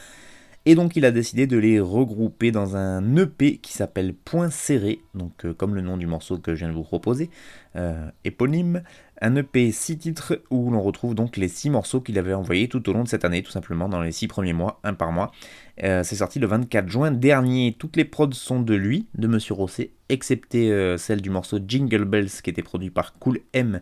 [0.69, 4.99] Et donc il a décidé de les regrouper dans un EP qui s'appelle Point Serré,
[5.15, 7.31] donc euh, comme le nom du morceau que je viens de vous proposer,
[7.77, 8.83] euh, éponyme.
[9.23, 12.87] Un EP 6 titres où l'on retrouve donc les 6 morceaux qu'il avait envoyés tout
[12.91, 15.31] au long de cette année, tout simplement dans les 6 premiers mois, un par mois.
[15.83, 17.77] Euh, c'est sorti le 24 juin dernier.
[17.79, 22.05] Toutes les prods sont de lui, de Monsieur Rosset, excepté euh, celle du morceau Jingle
[22.05, 23.81] Bells qui était produit par Cool M,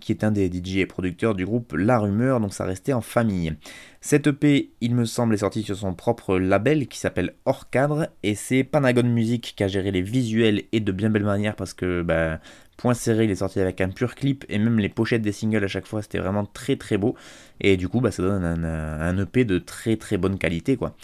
[0.00, 3.00] qui est un des DJ et producteurs du groupe La Rumeur, donc ça restait en
[3.00, 3.54] famille.
[4.00, 8.08] Cette EP, il me semble, est sorti sur son propre label qui s'appelle Hors Cadre,
[8.22, 11.74] et c'est Panagon Music qui a géré les visuels et de bien belle manière parce
[11.74, 12.40] que bah,
[12.78, 15.64] Point serré, il est sorti avec un pur clip et même les pochettes des singles
[15.64, 17.16] à chaque fois, c'était vraiment très très beau.
[17.60, 20.94] Et du coup, bah, ça donne un, EP de très très bonne qualité quoi.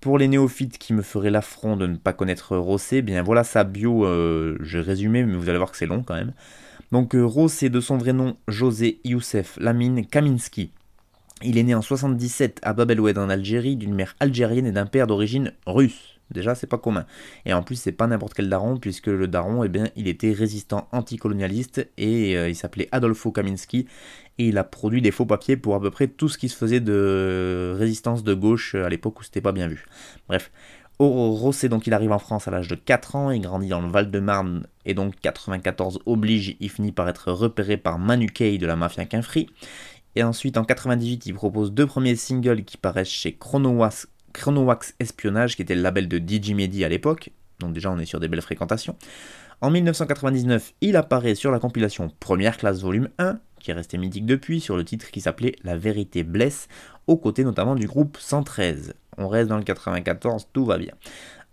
[0.00, 3.64] Pour les néophytes qui me feraient l'affront de ne pas connaître Rossé, bien voilà sa
[3.64, 6.32] bio, euh, je résumé, mais vous allez voir que c'est long quand même.
[6.92, 10.72] Donc euh, Rossé, de son vrai nom, José Youssef Lamine Kaminski.
[11.42, 14.86] Il est né en 77 à Bab el en Algérie, d'une mère algérienne et d'un
[14.86, 16.17] père d'origine russe.
[16.30, 17.06] Déjà, c'est pas commun.
[17.46, 20.32] Et en plus, c'est pas n'importe quel daron, puisque le daron, eh bien, il était
[20.32, 23.86] résistant anticolonialiste et euh, il s'appelait Adolfo Kaminski.
[24.38, 26.56] Et il a produit des faux papiers pour à peu près tout ce qui se
[26.56, 29.86] faisait de résistance de gauche à l'époque où c'était pas bien vu.
[30.28, 30.50] Bref.
[31.00, 33.88] Rossé, donc il arrive en France à l'âge de 4 ans, il grandit dans le
[33.88, 38.74] Val-de-Marne et donc 94 oblige, il finit par être repéré par Manu Kay de la
[38.74, 39.48] mafia Quinfri.
[40.16, 44.06] Et ensuite en 98, il propose deux premiers singles qui paraissent chez Chronowas
[44.38, 48.06] Chronowax Espionnage, qui était le label de DJ Medi à l'époque, donc déjà on est
[48.06, 48.96] sur des belles fréquentations.
[49.60, 54.26] En 1999, il apparaît sur la compilation Première classe volume 1, qui est resté mythique
[54.26, 56.68] depuis, sur le titre qui s'appelait La vérité blesse,
[57.08, 58.94] aux côtés notamment du groupe 113.
[59.16, 60.92] On reste dans le 94, tout va bien.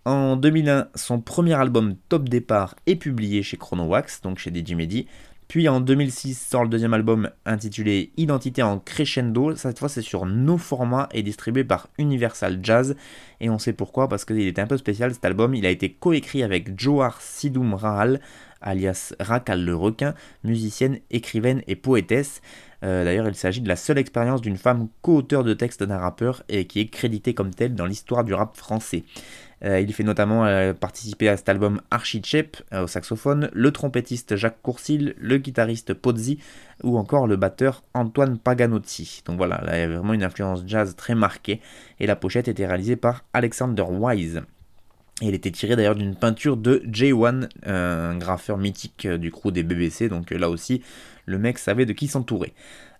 [0.04, 5.08] En 2001, son premier album Top Départ est publié chez Chronowax, donc chez DJ Medi,
[5.48, 9.54] puis en 2006 sort le deuxième album intitulé Identité en crescendo.
[9.54, 12.96] Cette fois c'est sur nos formats et distribué par Universal Jazz.
[13.40, 15.54] Et on sait pourquoi, parce qu'il était un peu spécial cet album.
[15.54, 18.20] Il a été coécrit avec Johar Sidoum Rahal,
[18.60, 22.40] alias Rakal le requin, musicienne, écrivaine et poétesse.
[22.82, 26.42] Euh, d'ailleurs, il s'agit de la seule expérience d'une femme co-auteur de textes d'un rappeur
[26.48, 29.04] et qui est créditée comme telle dans l'histoire du rap français.
[29.64, 34.36] Euh, il fait notamment euh, participer à cet album Archie Chep au saxophone, le trompettiste
[34.36, 36.38] Jacques Courcil, le guitariste Pozzi
[36.82, 39.22] ou encore le batteur Antoine Paganotti.
[39.24, 41.60] Donc voilà, là, il y a vraiment une influence jazz très marquée
[42.00, 44.42] et la pochette était réalisée par Alexander Wise.
[45.22, 50.10] Elle était tirée d'ailleurs d'une peinture de J1, un graffeur mythique du crew des BBC,
[50.10, 50.82] donc là aussi
[51.24, 52.54] le mec savait de qui s'entourer.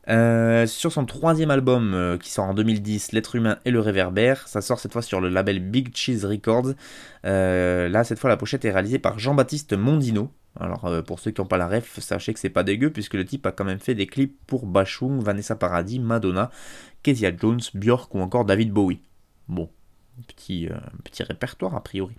[0.08, 4.46] Euh, sur son troisième album euh, qui sort en 2010, L'être humain et le réverbère,
[4.46, 6.74] ça sort cette fois sur le label Big Cheese Records.
[7.24, 11.40] Euh, là, cette fois, la pochette est réalisée par Jean-Baptiste Mondino, Alors pour ceux qui
[11.40, 13.80] n'ont pas la ref, sachez que c'est pas dégueu puisque le type a quand même
[13.80, 16.50] fait des clips pour Bachung, Vanessa Paradis, Madonna,
[17.02, 19.00] Kezia Jones, Björk ou encore David Bowie.
[19.48, 19.70] Bon,
[20.26, 22.14] Petit, euh, petit répertoire a priori.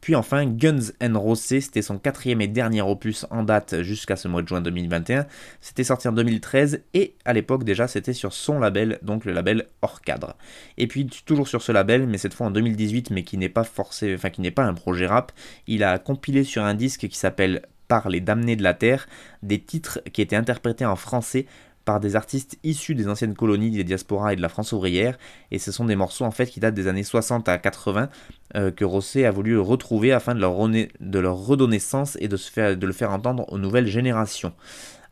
[0.00, 4.28] Puis enfin, Guns N' Roses, c'était son quatrième et dernier opus en date jusqu'à ce
[4.28, 5.26] mois de juin 2021.
[5.60, 9.66] C'était sorti en 2013 et à l'époque déjà c'était sur son label, donc le label
[9.82, 10.36] hors cadre.
[10.78, 13.64] Et puis toujours sur ce label, mais cette fois en 2018, mais qui n'est pas
[13.64, 15.32] forcé, enfin qui n'est pas un projet rap,
[15.66, 19.06] il a compilé sur un disque qui s'appelle Par les damnés de la terre
[19.42, 21.46] des titres qui étaient interprétés en français
[21.84, 25.18] par des artistes issus des anciennes colonies, des diasporas et de la France ouvrière.
[25.50, 28.08] Et ce sont des morceaux en fait qui datent des années 60 à 80
[28.56, 32.92] euh, que Rosset a voulu retrouver afin de leur, de redonner sens et de, le
[32.92, 34.52] faire entendre aux nouvelles générations.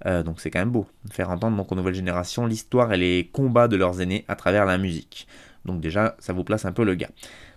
[0.06, 3.68] Euh, donc c'est quand même beau, faire entendre aux nouvelles générations l'histoire et les combats
[3.68, 5.26] de leurs aînés à travers la musique.
[5.64, 7.10] Donc déjà, ça vous place un peu le gars.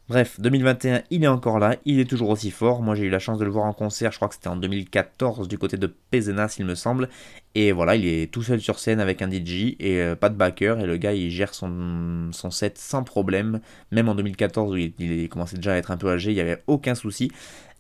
[0.08, 2.84] Bref, 2021, il est encore là, il est toujours aussi fort.
[2.84, 4.56] Moi, j'ai eu la chance de le voir en concert, je crois que c'était en
[4.56, 7.10] 2014 du côté de Pézenas, il me semble.
[7.56, 10.36] Et voilà, il est tout seul sur scène avec un DJ et euh, pas de
[10.36, 10.80] backer.
[10.80, 13.62] Et le gars, il gère son, set sans problème.
[13.92, 16.42] Même en 2014, où il, il, commençait déjà à être un peu âgé, il n'y
[16.42, 17.32] avait aucun souci.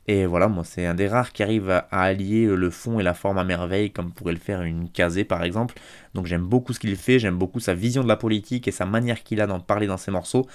[0.07, 3.13] Et voilà, moi, c'est un des rares qui arrive à, allier le fond et la
[3.13, 5.75] forme à merveille, comme pourrait le faire une casée par exemple.
[6.15, 8.85] Donc j'aime beaucoup ce qu'il fait, j'aime beaucoup sa vision de la politique et sa
[8.85, 10.47] manière qu'il a d'en parler dans ses morceaux.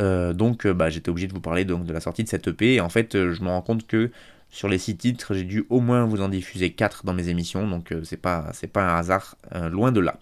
[0.00, 2.48] Euh, donc euh, bah, j'étais obligé de vous parler donc, de la sortie de cette
[2.48, 2.74] EP.
[2.74, 4.10] Et en fait, euh, je me rends compte que
[4.50, 7.66] sur les 6 titres, j'ai dû au moins vous en diffuser 4 dans mes émissions.
[7.68, 9.36] Donc c'est pas, pas un hasard,
[9.70, 10.18] loin de là.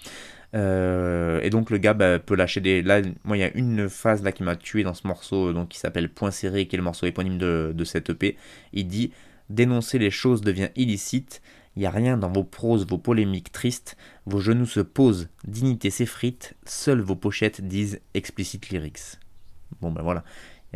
[1.42, 2.82] et donc le gars bah, peut lâcher des.
[2.82, 5.70] Là, moi, il y a une phase là qui m'a tué dans ce morceau, donc
[5.70, 8.36] qui s'appelle Point serré, qui est le morceau éponyme de, de cette EP.
[8.72, 9.10] Il dit
[9.50, 11.42] Dénoncer les choses devient illicite.
[11.76, 13.96] Il n'y a rien dans vos proses, vos polémiques tristes.
[14.26, 16.54] Vos genoux se posent, dignité s'effrite.
[16.64, 19.19] Seules vos pochettes disent explicit lyrics.
[19.80, 20.24] Bon ben voilà.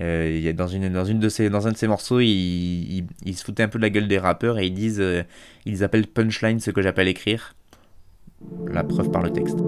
[0.01, 3.45] Euh, dans, une, dans, une de ces, dans un de ces morceaux, ils il, se
[3.45, 5.23] foutaient un peu de la gueule des rappeurs et ils disent, euh,
[5.67, 7.55] ils appellent punchline ce que j'appelle écrire.
[8.67, 9.59] La preuve par le texte.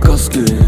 [0.00, 0.67] kasky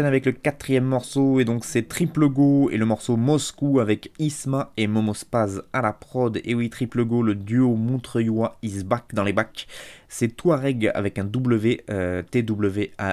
[0.00, 4.72] avec le quatrième morceau et donc c'est Triple Go et le morceau Moscou avec Isma
[4.78, 6.40] et Momospaz à la prod.
[6.44, 9.66] Et oui, Triple Go, le duo montreuillois is back dans les bacs.
[10.08, 13.08] C'est Touareg avec un W, euh, T-W-A-R-E-G,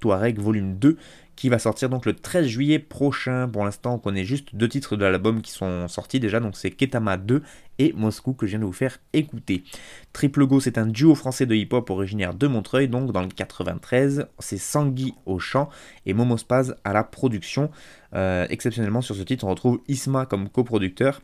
[0.00, 0.98] Touareg volume 2
[1.38, 3.48] qui va sortir donc le 13 juillet prochain.
[3.48, 6.72] Pour l'instant, on connaît juste deux titres de l'album qui sont sortis déjà, donc c'est
[6.72, 7.44] Ketama 2
[7.78, 9.62] et Moscou que je viens de vous faire écouter.
[10.12, 14.26] Triple Go, c'est un duo français de hip-hop originaire de Montreuil, donc dans le 93.
[14.40, 15.68] C'est Sangui au chant
[16.06, 17.70] et Momospaz à la production.
[18.14, 21.20] Euh, exceptionnellement, sur ce titre, on retrouve Isma comme coproducteur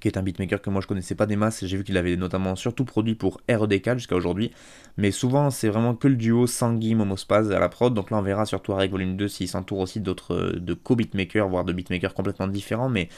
[0.00, 2.16] qui est un beatmaker que moi je connaissais pas des masses, j'ai vu qu'il avait
[2.16, 4.52] notamment surtout produit pour REDK jusqu'à aujourd'hui,
[4.96, 8.22] mais souvent c'est vraiment que le duo Sangui Momospaz à la prod, donc là on
[8.22, 12.46] verra sur Touareg Volume 2 s'il s'entoure aussi d'autres de co-beatmakers, voire de beatmakers complètement
[12.46, 13.08] différents, mais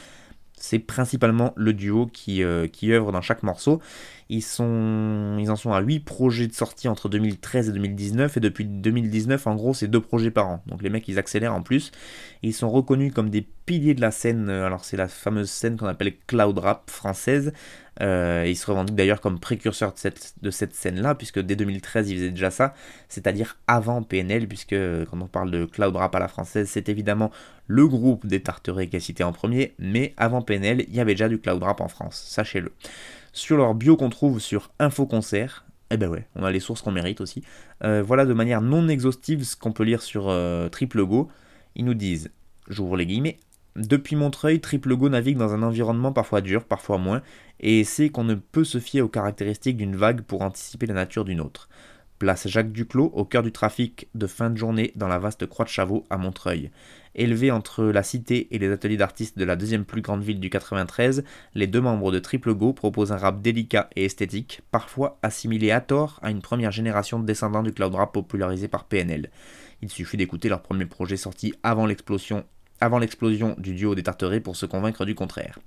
[0.63, 3.81] c'est principalement le duo qui, euh, qui œuvre dans chaque morceau.
[4.29, 8.63] Ils, ils en sont à 8 projets de sortie entre 2013 et 2019, et depuis
[8.63, 10.63] 2019, en gros, c'est 2 projets par an.
[10.67, 11.91] Donc les mecs, ils accélèrent en plus.
[12.43, 15.87] Ils sont reconnus comme des piliers de la scène, alors c'est la fameuse scène qu'on
[15.87, 17.51] appelle Cloud Rap française.
[18.01, 22.09] Euh, ils se revendiquent d'ailleurs comme précurseurs de cette, de cette scène-là, puisque dès 2013,
[22.09, 22.73] ils faisaient déjà ça,
[23.07, 27.31] c'est-à-dire avant PNL, puisque quand on parle de Cloud Rap à la française, c'est évidemment
[27.67, 31.13] le groupe des Tarterets qui est cité en premier, mais avant PNL, il y avait
[31.13, 32.71] déjà du Cloud Rap en France, sachez-le.
[33.31, 36.81] Sur leur bio qu'on trouve sur Info Concert, eh ben ouais, on a les sources
[36.81, 37.43] qu'on mérite aussi.
[37.83, 41.29] Euh, voilà de manière non exhaustive ce qu'on peut lire sur euh, Triple Go.
[41.75, 42.31] Ils nous disent,
[42.67, 43.37] j'ouvre les guillemets,
[43.75, 47.23] depuis Montreuil, Triple Go navigue dans un environnement parfois dur, parfois moins,
[47.59, 51.25] et sait qu'on ne peut se fier aux caractéristiques d'une vague pour anticiper la nature
[51.25, 51.69] d'une autre.
[52.19, 55.65] Place Jacques Duclos, au cœur du trafic de fin de journée dans la vaste Croix
[55.65, 56.69] de Chavaux à Montreuil.
[57.15, 60.49] Élevé entre la cité et les ateliers d'artistes de la deuxième plus grande ville du
[60.49, 61.23] 93,
[61.55, 65.81] les deux membres de Triple Go proposent un rap délicat et esthétique, parfois assimilé à
[65.81, 69.29] tort à une première génération de descendants du cloud rap popularisé par PNL.
[69.81, 72.45] Il suffit d'écouter leur premier projet sorti avant l'explosion
[72.79, 75.59] avant l'explosion du duo des Tarterets pour se convaincre du contraire.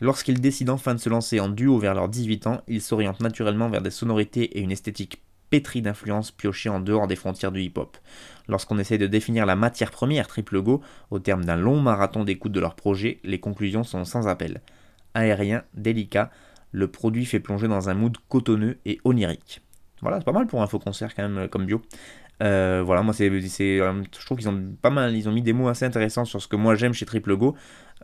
[0.00, 3.68] Lorsqu'ils décident enfin de se lancer en duo vers leurs 18 ans, ils s'orientent naturellement
[3.68, 7.98] vers des sonorités et une esthétique pétrie d'influences piochées en dehors des frontières du hip-hop.
[8.48, 12.52] Lorsqu'on essaie de définir la matière première Triple Go au terme d'un long marathon d'écoute
[12.52, 14.62] de leur projet, les conclusions sont sans appel.
[15.14, 16.30] Aérien, délicat,
[16.70, 19.60] le produit fait plonger dans un mood cotonneux et onirique.
[20.00, 21.80] Voilà, c'est pas mal pour un faux concert quand même comme bio.
[22.42, 25.68] Euh, voilà, moi c'est, je trouve qu'ils ont pas mal, ils ont mis des mots
[25.68, 27.54] assez intéressants sur ce que moi j'aime chez Triple Go.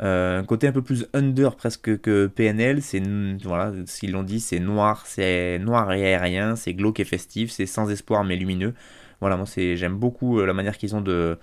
[0.00, 3.02] Euh, un côté un peu plus under presque que PNL, c'est
[3.42, 7.66] voilà, s'ils l'ont dit, c'est noir, c'est noir et aérien, c'est glauque et festif, c'est
[7.66, 8.74] sans espoir mais lumineux.
[9.20, 11.36] Voilà, moi c'est, j'aime beaucoup euh, la manière qu'ils ont de,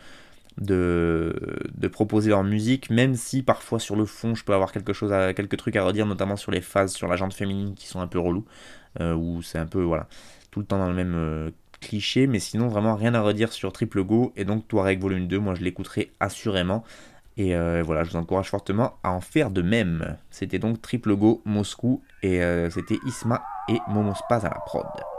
[0.57, 1.35] de,
[1.73, 5.11] de proposer leur musique, même si parfois sur le fond je peux avoir quelque chose
[5.11, 7.99] à, quelques trucs à redire, notamment sur les phases sur la jante féminine qui sont
[7.99, 8.45] un peu relous,
[9.01, 10.07] euh, où c'est un peu voilà,
[10.51, 11.51] tout le temps dans le même euh,
[11.85, 15.39] cliché, mais sinon vraiment rien à redire sur Triple Go et donc Touareg Volume 2,
[15.39, 16.83] moi je l'écouterai assurément.
[17.37, 20.17] Et euh, voilà, je vous encourage fortement à en faire de même.
[20.29, 25.14] C'était donc Triple Go Moscou et euh, c'était Isma et Momospaz à la prod.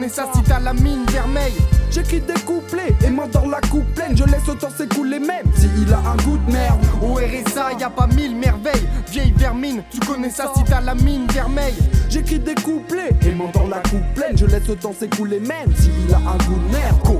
[0.00, 1.58] Connais ça si t'as la mine vermeille.
[1.90, 4.16] J'écris des couplets et m'endors la coupe pleine.
[4.16, 6.80] Je laisse autant s'écouler même s'il a un goût de merde.
[7.02, 8.88] Au RSA, y a pas mille merveilles.
[9.10, 11.76] Vieille vermine, tu connais ça si t'as la mine vermeille.
[12.08, 14.38] J'écris des couplets et m'endors la coupe pleine.
[14.38, 17.19] Je laisse autant s'écouler même s'il a un goût de merde.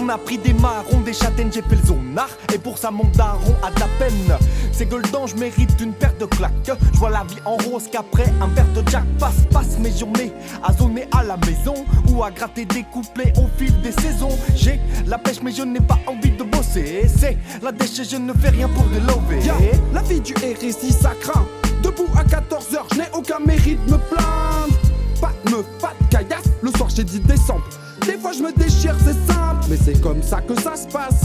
[0.00, 2.28] On a pris des marrons, des châtaignes, j'ai fait le zonard.
[2.54, 4.38] Et pour ça, mon daron a de la peine.
[4.72, 6.52] C'est golden, je mérite une paire de claques.
[6.92, 9.46] Je vois la vie en rose qu'après un verre de Jack passe.
[9.50, 11.74] Passe mes journées à zoner à la maison
[12.10, 14.36] ou à gratter des couplets au fil des saisons.
[14.54, 17.06] J'ai la pêche, mais je n'ai pas envie de bosser.
[17.08, 19.44] C'est la déchet, je ne fais rien pour de l'OV.
[19.44, 19.54] Yeah,
[19.92, 21.46] la vie du RSI, ça craint.
[21.82, 24.76] Debout à 14h, je n'ai aucun mérite me plaindre.
[25.20, 26.44] Pas de meuf, pas de caillasse.
[26.62, 27.64] Le soir, j'ai dit décembre.
[28.06, 29.66] Des fois, je me déchire, c'est simple.
[29.68, 31.22] Mais c'est comme ça que ça se passe.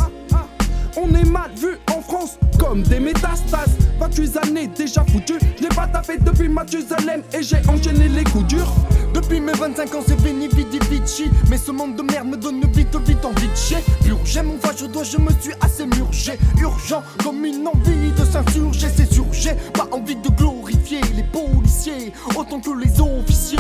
[0.98, 3.78] On est mal vu en France comme des métastases.
[4.00, 5.36] 28 années déjà foutu.
[5.58, 8.74] Je n'ai pas taffé depuis Mathusalem et j'ai enchaîné les coups durs.
[9.14, 11.30] Depuis mes 25 ans, c'est veni vidi vici.
[11.50, 13.78] Mais ce monde de merde me donne vite, vite envie de chier.
[14.04, 16.34] Purger mon va, je dois, je me suis assez murgé.
[16.60, 18.88] Urgent comme une envie de s'insurger.
[18.96, 23.60] C'est sûr, j'ai pas envie de glorifier les policiers autant que les officiers.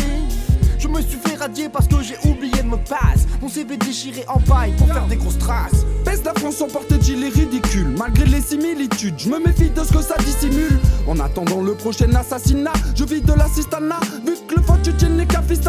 [0.81, 3.27] Je me suis fait radier parce que j'ai oublié me passe.
[3.41, 5.85] Mon CV déchiré en paille pour faire des grosses traces.
[6.05, 7.93] Baisse la France en porte gilet ridicule.
[7.97, 10.79] Malgré les similitudes, je me méfie de ce que ça dissimule.
[11.07, 13.99] En attendant le prochain assassinat, je vis de l'assistanat.
[14.25, 15.61] Vu que le fortune n'est qu'un fils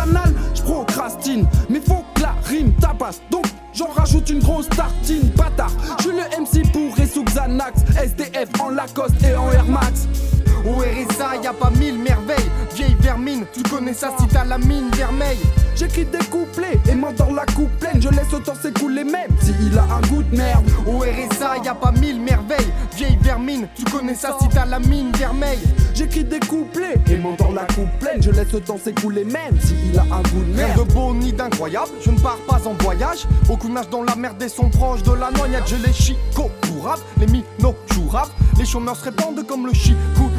[0.54, 1.46] je procrastine.
[1.68, 3.20] Mais faut que la rime tabasse.
[3.30, 5.72] Donc J'en rajoute une grosse tartine, bâtard.
[5.98, 6.94] Je suis le MC pour
[7.24, 10.06] Xanax, SDF en Lacoste et en Air Max.
[10.64, 12.50] Au RSA, y a pas mille merveilles.
[12.74, 15.40] Vieille vermine, tu connais ça si t'as la mine vermeille.
[15.74, 18.00] J'écris des couplets et m'endors la coupe pleine.
[18.00, 20.64] Je laisse autant s'écouler même s'il a un goût de merde.
[20.86, 22.72] Au RSA, y a pas mille merveilles.
[22.96, 25.58] Vieille vermine, tu connais ça si t'as la mine vermeille.
[25.94, 28.22] J'écris des couplets et m'endors la coupe pleine.
[28.22, 30.86] Je laisse autant s'écouler même s'il a un goût de Rien merde.
[30.88, 33.26] de beau ni d'incroyable, je ne pars pas en voyage.
[33.46, 35.64] Beaucoup nagent dans la merde et sont proches de la noyade.
[35.66, 36.50] Je les chico
[37.18, 37.74] les mino
[38.10, 38.28] rap.
[38.62, 39.72] Les chômeurs se répandent comme le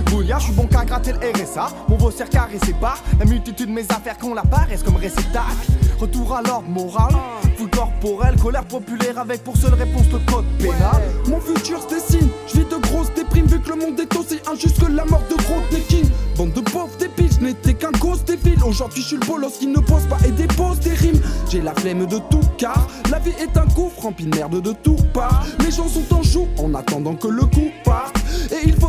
[0.09, 0.39] bouillard.
[0.39, 1.67] Je suis bon qu'à gratter le RSA.
[1.89, 5.67] Mon beau cercle caressé par la multitude de mes affaires qu'on la paresse comme réceptacle.
[5.99, 7.13] Retour à l'ordre moral,
[7.57, 11.01] foule corporelle, colère populaire avec pour seule réponse le code pénal.
[11.28, 14.39] Mon futur se dessine, je vis de grosses déprimes vu que le monde est aussi
[14.51, 16.05] injuste que la mort de Rodney King.
[16.37, 18.63] Bande de pauvres débiles, je n'étais qu'un gosse débile.
[18.63, 21.21] Aujourd'hui, je suis le bolos qui ne pose pas et dépose des rimes.
[21.49, 24.71] J'ai la flemme de tout car la vie est un gouffre rempli de merde de
[24.71, 25.45] tout part.
[25.63, 28.22] Les gens sont en joue en attendant que le coup parte.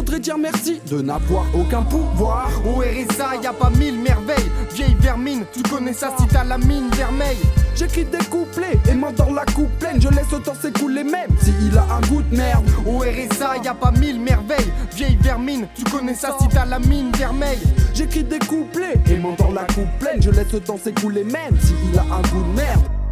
[0.05, 2.51] Il faudrait dire merci de n'avoir aucun pouvoir.
[2.67, 4.51] Au RSA, y a pas mille merveilles.
[4.75, 7.39] Vieille vermine, tu connais ça si t'as la mine vermeille.
[7.75, 10.03] J'écris des couplets et m'endors la coupe pleine.
[10.03, 12.67] Je laisse autant s'écouler même s'il a un goût de merde.
[12.87, 14.71] Au RSA, y a pas mille merveilles.
[14.95, 17.63] Vieille vermine, tu connais ça si t'as la mine vermeille.
[17.95, 20.21] J'écris des couplets et m'endors la coupe pleine.
[20.21, 23.04] Je laisse autant s'écouler même s'il a un goût de merde.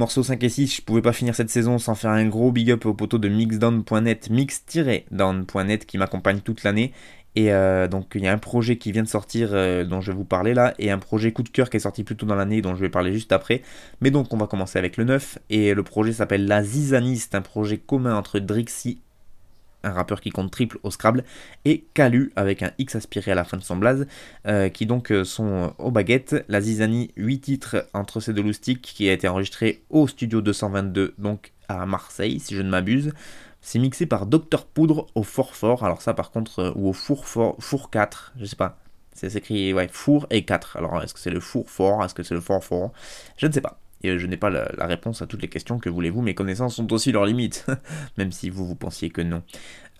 [0.00, 2.70] Morceau 5 et 6, je pouvais pas finir cette saison sans faire un gros big
[2.70, 6.92] up au poteau de mixdown.net, mix-down.net qui m'accompagne toute l'année.
[7.36, 10.10] Et euh, donc il y a un projet qui vient de sortir euh, dont je
[10.10, 12.24] vais vous parler là, et un projet coup de cœur qui est sorti plus tôt
[12.24, 13.60] dans l'année dont je vais parler juste après.
[14.00, 17.42] Mais donc on va commencer avec le 9, et le projet s'appelle La Zizaniste, un
[17.42, 19.02] projet commun entre Drixie,
[19.82, 21.24] un rappeur qui compte triple au Scrabble,
[21.64, 24.06] et Calu avec un X aspiré à la fin de son blaze,
[24.46, 26.44] euh, qui donc euh, sont euh, aux baguettes.
[26.48, 31.14] La Zizanie, 8 titres entre ces deux loustiques, qui a été enregistré au studio 222,
[31.18, 33.12] donc à Marseille, si je ne m'abuse.
[33.62, 37.26] C'est mixé par Dr Poudre au Fort Fort, alors ça par contre, ou au Four
[37.26, 38.78] Fort, Four 4, je sais pas.
[39.12, 40.78] C'est écrit, ouais, Four et 4.
[40.78, 42.92] Alors est-ce que c'est le Four Fort, est-ce que c'est le Fort Fort
[43.36, 43.79] Je ne sais pas.
[44.04, 46.92] Euh, je n'ai pas la, réponse à toutes les questions que voulez-vous, mes connaissances sont
[46.92, 47.66] aussi leurs limites,
[48.18, 49.42] même si vous vous pensiez que non.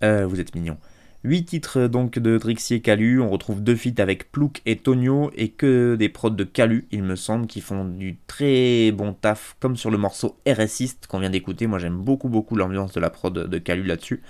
[0.02, 0.78] Euh, vous êtes mignons.
[1.22, 5.30] 8 titres donc de Drixie et Calu, on retrouve deux feats avec Plouk et Tonio
[5.36, 9.54] et que des prods de Calu, il me semble, qui font du très bon taf,
[9.60, 11.66] comme sur le morceau RSiste qu'on vient d'écouter.
[11.66, 14.22] Moi j'aime beaucoup beaucoup l'ambiance de la prod de Calu là-dessus.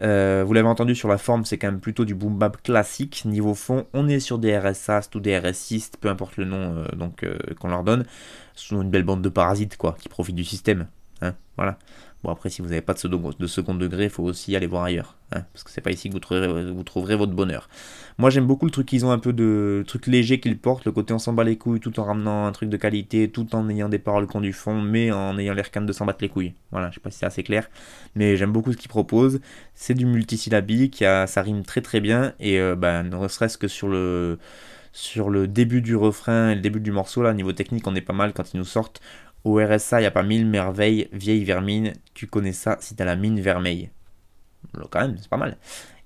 [0.00, 3.24] Euh, vous l'avez entendu sur la forme, c'est quand même plutôt du boom bap classique.
[3.24, 6.86] Niveau fond, on est sur des RSast ou des RSistes, peu importe le nom euh,
[6.96, 8.04] donc euh, qu'on leur donne.
[8.54, 10.86] Ce sont une belle bande de parasites quoi, qui profitent du système.
[11.20, 11.78] Hein, voilà.
[12.22, 14.84] Bon, après, si vous n'avez pas de de second degré, il faut aussi aller voir
[14.84, 15.16] ailleurs.
[15.32, 16.20] hein, parce que c'est pas ici que vous
[16.84, 17.68] trouverez, votre bonheur.
[18.18, 20.92] Moi, j'aime beaucoup le truc qu'ils ont un peu de truc léger qu'ils portent, le
[20.92, 23.68] côté on s'en bat les couilles tout en ramenant un truc de qualité, tout en
[23.68, 26.28] ayant des paroles qu'on du fond, mais en ayant l'air calme de s'en battre les
[26.28, 26.54] couilles.
[26.70, 27.68] Voilà, je sais pas si c'est assez clair,
[28.14, 29.40] mais j'aime beaucoup ce qu'ils proposent.
[29.74, 33.88] C'est du multisyllabique, ça rime très très bien, et euh, bah, ne serait-ce que sur
[33.88, 34.38] le
[34.92, 38.02] sur le début du refrain et le début du morceau, là, niveau technique, on est
[38.02, 39.00] pas mal quand ils nous sortent.
[39.44, 43.04] Au RSA, il n'y a pas mille merveilles, vieille vermine, tu connais ça si t'as
[43.04, 43.90] la mine vermeille.
[44.90, 45.56] Quand même, c'est pas mal.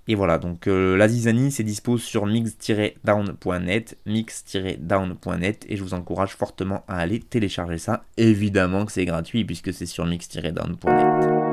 [0.09, 6.37] Et voilà, donc euh, la zizanie, c'est dispo sur mix-down.net, mix-down.net, et je vous encourage
[6.37, 8.05] fortement à aller télécharger ça.
[8.16, 11.45] Évidemment que c'est gratuit, puisque c'est sur mix-down.net.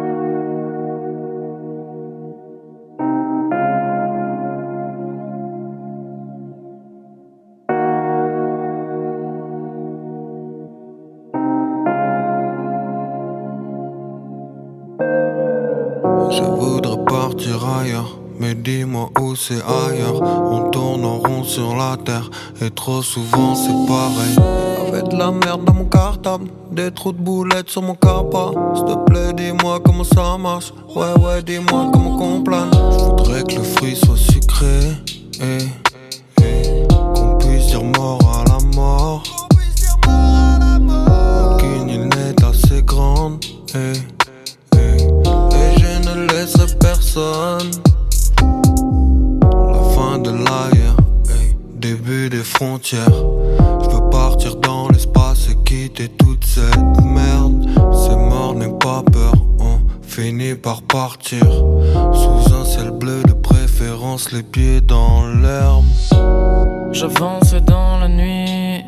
[19.46, 20.22] c'est ailleurs.
[20.22, 22.30] On tourne en rond sur la terre,
[22.62, 24.36] et trop souvent c'est pareil.
[24.86, 28.52] Y'avait de la merde dans mon cartable, des trous de boulettes sur mon capa.
[28.76, 30.74] S'il te plaît, dis-moi comment ça marche.
[30.96, 32.72] Ouais, ouais, dis-moi comment qu'on plane.
[32.74, 34.80] Je voudrais que le fruit soit sucré,
[35.42, 35.58] et
[37.14, 39.24] qu'on puisse dire mort à la mort.
[41.52, 43.44] Aucune île n'est assez grande,
[43.76, 43.94] et
[44.78, 47.72] et je ne laisserai personne.
[52.54, 53.24] Frontières.
[53.84, 57.68] Je veux partir dans l'espace et quitter toute cette merde.
[57.94, 61.46] C'est mort, n'aie pas peur, on finit par partir.
[62.14, 65.86] Sous un ciel bleu de préférence, les pieds dans l'herbe.
[66.92, 68.84] J'avance dans la nuit,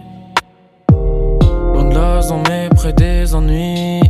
[1.74, 4.05] loin de la zone près des ennuis.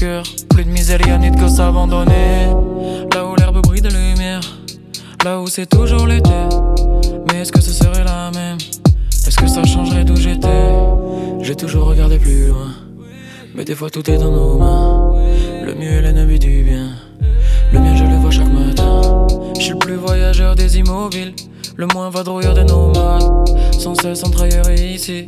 [0.00, 2.46] Plus de misère, y'a ni de abandonnés.
[3.14, 4.40] Là où l'herbe brille de lumière.
[5.22, 6.30] Là où c'est toujours l'été.
[7.28, 8.56] Mais est-ce que ce serait la même?
[9.26, 10.72] Est-ce que ça changerait d'où j'étais?
[11.42, 12.68] J'ai toujours regardé plus loin.
[13.54, 15.12] Mais des fois tout est dans nos mains.
[15.62, 16.92] Le mieux est l'ennemi du bien.
[17.70, 19.26] Le mien, je le vois chaque matin.
[19.58, 21.34] Je suis le plus voyageur des immobiles.
[21.76, 23.22] Le moins vadrouilleur des nomades.
[23.78, 25.26] Sans cesse en travailleur ici.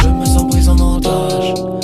[0.00, 1.81] Je me sens pris en otage.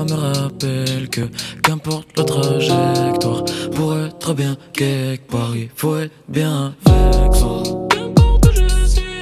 [0.00, 1.20] Une me rappelle que
[1.62, 3.44] qu'importe la trajectoire,
[3.74, 7.62] pour être bien quelque part, il faut être bien avec soi.
[7.90, 9.20] Qu'importe où je suis,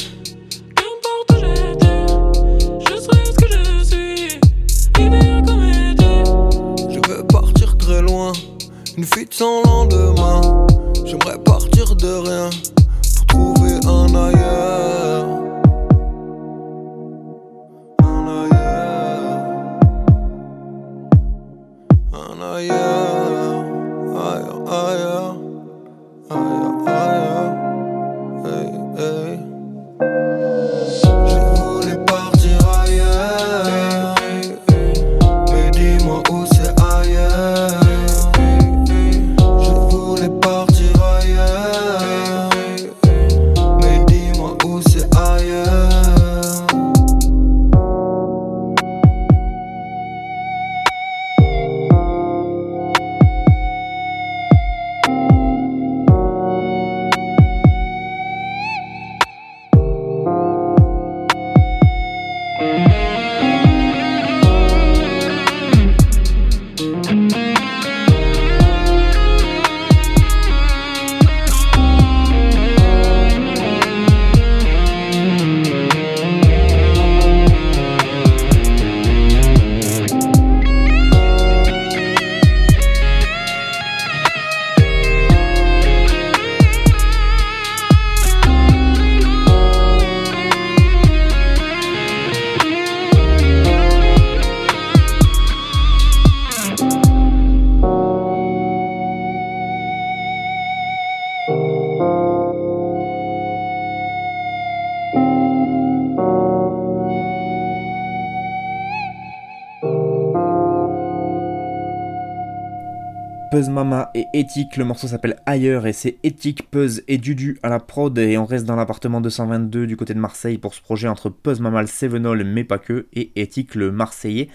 [113.50, 114.76] Puzz Mama et Ethic.
[114.76, 118.16] Le morceau s'appelle Ailleurs et c'est Ethic, Puzz et Dudu à la prod.
[118.18, 121.60] Et on reste dans l'appartement 222 du côté de Marseille pour ce projet entre Puzz
[121.60, 124.48] Mama le Sevenol, mais pas que, et Ethic le Marseillais.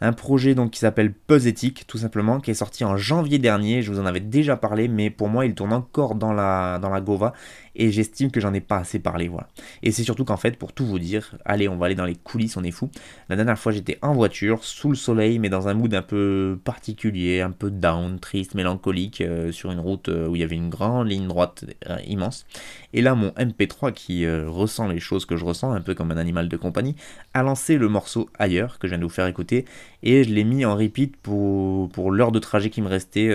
[0.00, 3.82] Un projet donc qui s'appelle Ethic tout simplement, qui est sorti en janvier dernier.
[3.82, 6.90] Je vous en avais déjà parlé, mais pour moi il tourne encore dans la, dans
[6.90, 7.34] la Gova
[7.76, 9.48] et j'estime que j'en ai pas assez parlé, voilà.
[9.82, 12.16] Et c'est surtout qu'en fait, pour tout vous dire, allez, on va aller dans les
[12.16, 12.90] coulisses, on est fou.
[13.28, 16.58] La dernière fois, j'étais en voiture, sous le soleil, mais dans un mood un peu
[16.64, 20.56] particulier, un peu down, triste, mélancolique, euh, sur une route euh, où il y avait
[20.56, 22.46] une grande ligne droite euh, immense.
[22.92, 26.16] Et là, mon MP3 qui ressent les choses que je ressens, un peu comme un
[26.16, 26.96] animal de compagnie,
[27.34, 29.64] a lancé le morceau ailleurs que je viens de vous faire écouter,
[30.02, 33.28] et je l'ai mis en repeat pour, pour l'heure de trajet qui me restait,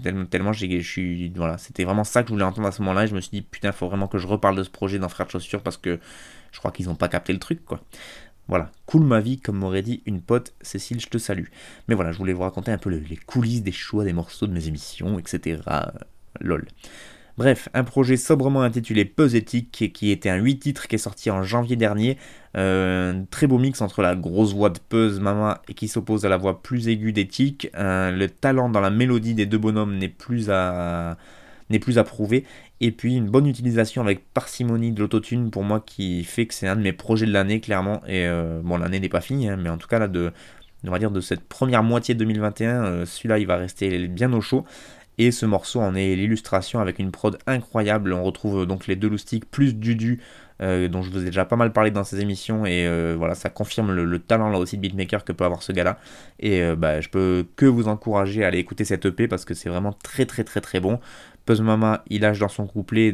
[0.00, 3.04] tellement, tellement je suis, voilà, c'était vraiment ça que je voulais entendre à ce moment-là,
[3.04, 4.98] et je me suis dit putain il faut vraiment que je reparle de ce projet
[4.98, 5.98] dans Frères de Chaussures parce que
[6.52, 7.80] je crois qu'ils n'ont pas capté le truc, quoi.
[8.46, 11.46] Voilà, cool ma vie, comme m'aurait dit une pote, Cécile, je te salue.
[11.88, 14.52] Mais voilà, je voulais vous raconter un peu les coulisses des choix des morceaux de
[14.52, 15.60] mes émissions, etc.
[16.40, 16.66] lol.
[17.36, 21.42] Bref, un projet sobrement intitulé Puzzétique, qui était un 8 titres qui est sorti en
[21.42, 22.16] janvier dernier.
[22.56, 26.28] Euh, très beau mix entre la grosse voix de Puzz Mama et qui s'oppose à
[26.28, 27.68] la voix plus aiguë d'Éthique.
[27.74, 31.16] le talent dans la mélodie des deux bonhommes n'est plus à
[31.70, 32.44] n'est plus à prouver.
[32.80, 36.66] Et puis une bonne utilisation avec parcimonie de l'autotune pour moi qui fait que c'est
[36.66, 38.02] un de mes projets de l'année clairement.
[38.06, 40.32] Et euh, bon l'année n'est pas finie, hein, mais en tout cas là de,
[40.84, 44.40] on va dire de cette première moitié 2021, euh, celui-là il va rester bien au
[44.40, 44.64] chaud.
[45.16, 48.12] Et ce morceau en est l'illustration avec une prod incroyable.
[48.12, 50.20] On retrouve donc les deux loustiques plus Dudu,
[50.60, 52.66] euh, dont je vous ai déjà pas mal parlé dans ces émissions.
[52.66, 55.98] Et voilà, ça confirme le, talent là aussi de beatmaker que peut avoir ce gars-là.
[56.40, 59.68] Et bah, je peux que vous encourager à aller écouter cette EP parce que c'est
[59.68, 60.98] vraiment très très très très bon.
[61.44, 63.12] Puzz Mama, il lâche dans son couplet,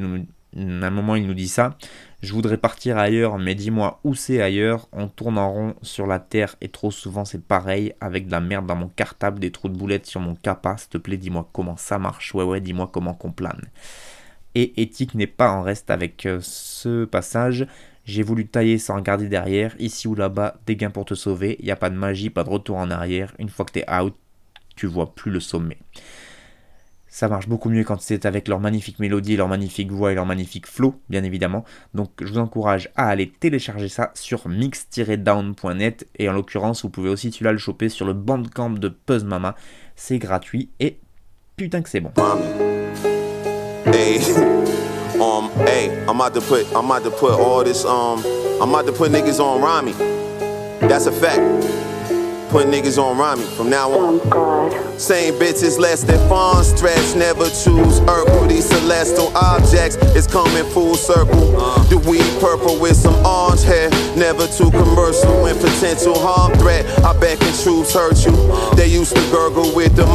[0.57, 1.76] à un moment il nous dit ça.
[2.22, 4.89] Je voudrais partir ailleurs, mais dis-moi où c'est ailleurs.
[4.93, 7.95] On tourne en rond sur la terre et trop souvent c'est pareil.
[8.01, 10.76] Avec de la merde dans mon cartable, des trous de boulettes sur mon capa.
[10.76, 12.35] S'il te plaît, dis-moi comment ça marche.
[12.35, 13.62] Ouais, ouais, dis-moi comment qu'on plane.
[14.55, 17.66] Et éthique n'est pas en reste avec euh, ce passage.
[18.05, 19.74] J'ai voulu tailler sans regarder derrière.
[19.78, 21.57] Ici ou là-bas, des gains pour te sauver.
[21.61, 23.33] Y a pas de magie, pas de retour en arrière.
[23.39, 24.14] Une fois que t'es out,
[24.76, 25.78] tu vois plus le sommet.
[27.11, 30.27] Ça marche beaucoup mieux quand c'est avec leur magnifique mélodie, leur magnifique voix et leur
[30.27, 31.65] magnifique flow, bien évidemment.
[31.93, 36.09] Donc je vous encourage à aller télécharger ça sur mix-down.net.
[36.19, 39.57] Et en l'occurrence, vous pouvez aussi tu le choper sur le bandcamp de Puzz Mama.
[39.97, 40.99] C'est gratuit et
[41.57, 42.13] putain que c'est bon.
[43.87, 44.21] Hey,
[45.21, 45.51] um,
[46.11, 46.35] I'm about
[47.05, 48.23] to put all this, um,
[48.61, 49.95] I'm about to put niggas on Rami.
[50.81, 51.41] That's a fact.
[52.51, 54.98] Put niggas on Rami from now on.
[54.98, 57.14] Same bitches less than fun stretch.
[57.14, 58.48] Never choose Urkel.
[58.48, 61.55] These celestial objects is coming full circle.
[61.86, 63.88] The weed purple with some orange hair.
[64.16, 66.84] Never too commercial and potential harm threat.
[67.05, 68.34] I bet and troops hurt you.
[68.74, 70.07] They used to gurgle with the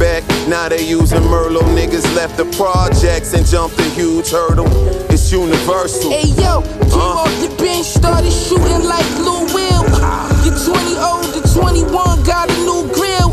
[0.00, 0.24] back.
[0.48, 1.76] Now they using Merlot.
[1.76, 4.66] Niggas left the projects and jumped a huge hurdle.
[5.12, 6.10] It's universal.
[6.10, 7.20] Hey yo, came uh.
[7.20, 9.51] off the bench, started shooting like Lou
[10.44, 13.30] You're 20 old to 21, got a new grill.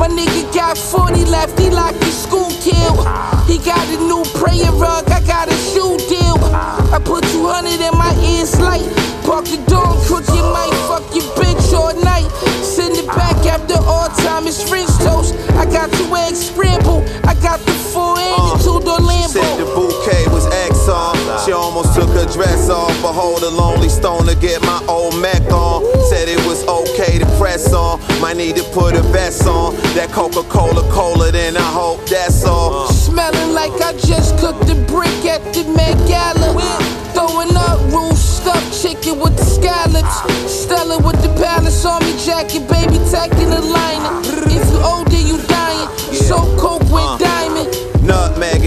[0.00, 3.04] My nigga got 40 left, he like his school kill.
[3.44, 6.38] He got a new prayer rug, I got a shoe deal.
[6.94, 8.86] I put 200 in my ears light.
[9.24, 12.28] Park the door, crooked might fuck your bitch all night.
[12.64, 15.34] Send it back after all time, it's French toast.
[15.52, 17.07] I got two eggs scrambled,
[22.32, 22.94] dress off.
[23.02, 25.84] Behold, a lonely stone to get my old Mac on.
[26.08, 28.00] Said it was okay to press on.
[28.20, 29.74] Might need to put a vest on.
[29.94, 32.88] That Coca Cola Cola, then I hope that's all.
[32.88, 36.54] Smelling like I just cooked a brick at the Met Gala.
[37.14, 40.16] Throwing up roof stuffed chicken with the scallops.
[40.52, 44.20] Stella with the palace army jacket, baby tacking the liner.
[44.46, 45.07] If you older,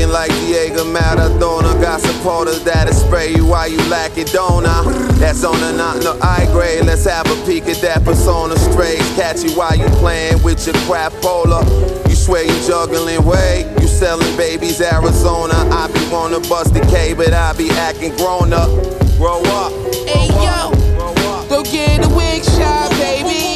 [0.02, 1.80] Nutmegging like Diego Maradona.
[1.82, 4.84] Got supporters that'll spray you while you lack it, don't I?
[5.20, 6.86] That's on the not no eye grade.
[6.86, 9.00] Let's have a peek at that persona strays.
[9.16, 11.64] Catch you while you playing with your crap polar.
[12.08, 13.72] You swear you juggling way.
[13.80, 15.56] You selling babies Arizona.
[15.72, 18.70] I be wanna bust the K, but I be acting grown up.
[19.18, 19.72] Grow up.
[20.08, 20.72] Hey yo,
[21.50, 23.51] go get a wig shot, baby.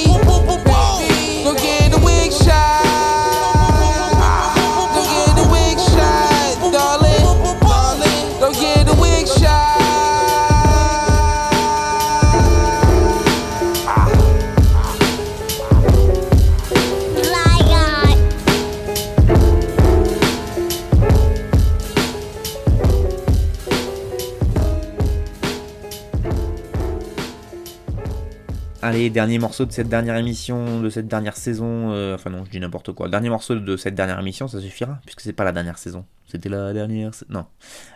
[28.87, 31.91] Allez, dernier morceau de cette dernière émission, de cette dernière saison.
[31.91, 33.09] euh, enfin non, je dis n'importe quoi.
[33.09, 36.05] Dernier morceau de cette dernière émission, ça suffira, puisque c'est pas la dernière saison.
[36.27, 37.09] C'était la dernière.
[37.27, 37.47] Non.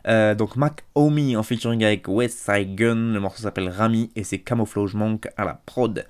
[0.08, 3.14] Euh, donc Mac Omi en featuring avec West Side Gun.
[3.14, 6.08] Le morceau s'appelle Rami et c'est Camouflage Monk à la prod.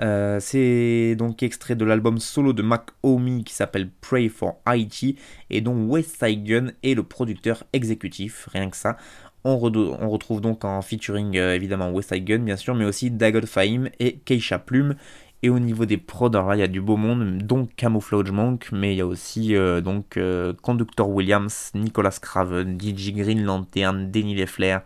[0.00, 5.16] Euh, c'est donc extrait de l'album solo de Mac Omi qui s'appelle Pray for Haiti
[5.50, 8.96] et dont West Side Gun est le producteur exécutif, rien que ça.
[9.44, 13.46] On, retrouve donc en featuring euh, évidemment West Side Gun bien sûr, mais aussi Dagon
[13.46, 14.96] Fahim et Keisha Plume.
[15.44, 18.70] Et au niveau des prods, là il y a du beau monde, donc Camouflage Monk,
[18.72, 24.10] mais il y a aussi euh, donc euh, Conductor Williams, Nicolas Craven, DJ Green Lantern,
[24.10, 24.78] Denny Lefler,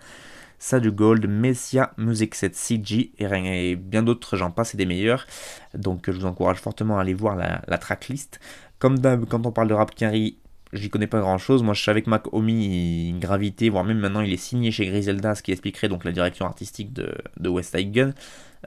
[0.59, 5.27] Sadu Gold, Messia, Music Set CG et, bien d'autres, j'en passe et des meilleurs.
[5.75, 8.39] Donc je vous encourage fortement à aller voir la, la tracklist.
[8.79, 10.37] Comme d'hab, quand on parle de rap Quinry,
[10.73, 11.63] j'y connais pas grand chose.
[11.63, 14.87] Moi je savais que Mac Omi il gravitait, voire même maintenant il est signé chez
[14.87, 18.13] Griselda, ce qui expliquerait donc la direction artistique de, de West Side Gun.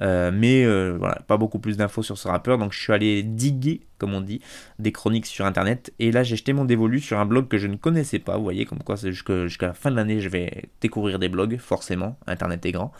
[0.02, 3.24] Euh, mais euh, voilà, pas beaucoup plus d'infos sur ce rappeur, donc je suis allé
[3.24, 4.42] diguer, comme on dit,
[4.80, 5.94] des chroniques sur internet.
[6.00, 8.36] Et là, j'ai jeté mon dévolu sur un blog que je ne connaissais pas.
[8.38, 12.18] Vous voyez, comme quoi, jusqu'à la fin de l'année, je vais découvrir des blogs, forcément.
[12.28, 12.92] Internet est grand.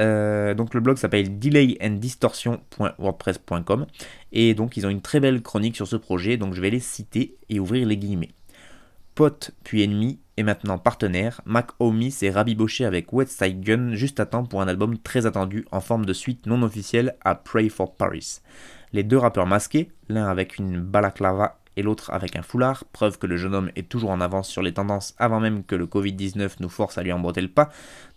[0.00, 3.84] Euh, donc le blog s'appelle delayandistortion.wordpress.com
[4.32, 6.80] et donc ils ont une très belle chronique sur ce projet donc je vais les
[6.80, 8.30] citer et ouvrir les guillemets.
[9.14, 14.20] Pote puis ennemi et maintenant partenaire, Mac Omi s'est rabiboché avec West Side Gun juste
[14.20, 17.68] à temps pour un album très attendu en forme de suite non officielle à Pray
[17.68, 18.40] for Paris.
[18.94, 23.26] Les deux rappeurs masqués, l'un avec une balaclava et l'autre avec un foulard, preuve que
[23.26, 26.52] le jeune homme est toujours en avance sur les tendances avant même que le Covid-19
[26.60, 27.70] nous force à lui emboîter le pas,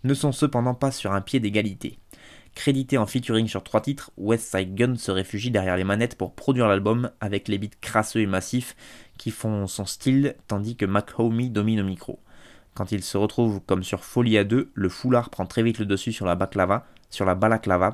[0.04, 1.98] ne sont cependant pas sur un pied d'égalité.
[2.56, 6.34] Crédité en featuring sur trois titres, West Side Gun se réfugie derrière les manettes pour
[6.34, 8.74] produire l'album avec les beats crasseux et massifs
[9.18, 12.18] qui font son style tandis que McHomie domine au micro.
[12.74, 15.84] Quand il se retrouve comme sur Folie à 2, le foulard prend très vite le
[15.84, 16.86] dessus sur la baklava,
[17.36, 17.92] balaclava,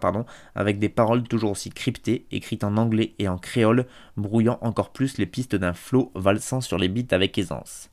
[0.54, 3.86] avec des paroles toujours aussi cryptées, écrites en anglais et en créole,
[4.16, 7.90] brouillant encore plus les pistes d'un flow valsant sur les beats avec aisance.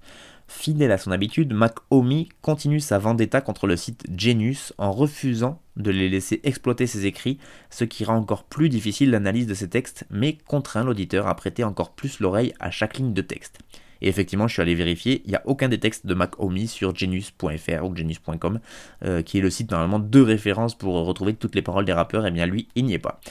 [0.49, 5.91] Fidèle à son habitude, McHomie continue sa vendetta contre le site Genius en refusant de
[5.91, 7.37] les laisser exploiter ses écrits,
[7.69, 11.63] ce qui rend encore plus difficile l'analyse de ses textes, mais contraint l'auditeur à prêter
[11.63, 13.59] encore plus l'oreille à chaque ligne de texte.
[14.01, 16.95] Et effectivement, je suis allé vérifier, il n'y a aucun des textes de McHomie sur
[16.95, 18.59] genius.fr ou genius.com,
[19.05, 22.25] euh, qui est le site normalement de référence pour retrouver toutes les paroles des rappeurs,
[22.25, 23.21] et bien lui, il n'y est pas.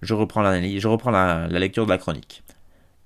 [0.00, 2.42] Je reprends, je reprends la lecture de la chronique.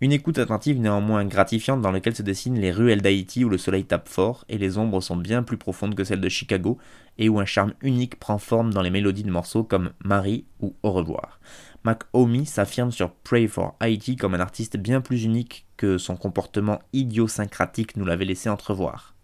[0.02, 3.86] Une écoute attentive néanmoins gratifiante dans laquelle se dessinent les ruelles d'Haïti où le soleil
[3.86, 6.76] tape fort et les ombres sont bien plus profondes que celles de Chicago
[7.16, 10.74] et où un charme unique prend forme dans les mélodies de morceaux comme Marie ou
[10.82, 11.40] Au revoir.
[11.82, 16.82] McHomie s'affirme sur Pray for Haiti comme un artiste bien plus unique que son comportement
[16.92, 19.14] idiosyncratique nous l'avait laissé entrevoir.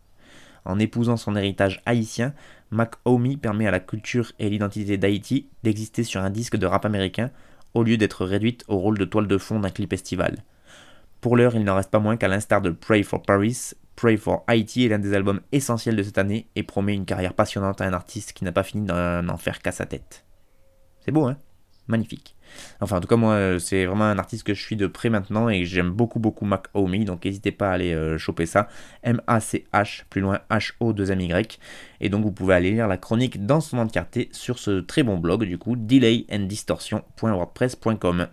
[0.65, 2.33] En épousant son héritage haïtien,
[2.71, 7.31] McHomie permet à la culture et l'identité d'Haïti d'exister sur un disque de rap américain
[7.75, 10.43] au lieu d'être réduite au rôle de toile de fond d'un clip estival.
[11.23, 14.45] Pour l'heure, il n'en reste pas moins qu'à l'instar de Pray for Paris, Pray for
[14.49, 17.85] Haiti est l'un des albums essentiels de cette année et promet une carrière passionnante à
[17.85, 20.25] un artiste qui n'a pas fini d'en faire qu'à sa tête.
[21.05, 21.37] C'est beau, hein?
[21.87, 22.35] Magnifique.
[22.81, 25.11] Enfin, en tout cas, moi, euh, c'est vraiment un artiste que je suis de près
[25.11, 28.67] maintenant et j'aime beaucoup, beaucoup Mac Homie, donc n'hésitez pas à aller euh, choper ça.
[29.05, 31.61] M-A-C-H, plus loin H-O-2-M-Y.
[32.01, 35.19] Et donc, vous pouvez aller lire la chronique dans son entièreté sur ce très bon
[35.19, 38.27] blog, du coup, delayandistortion.wordpress.com.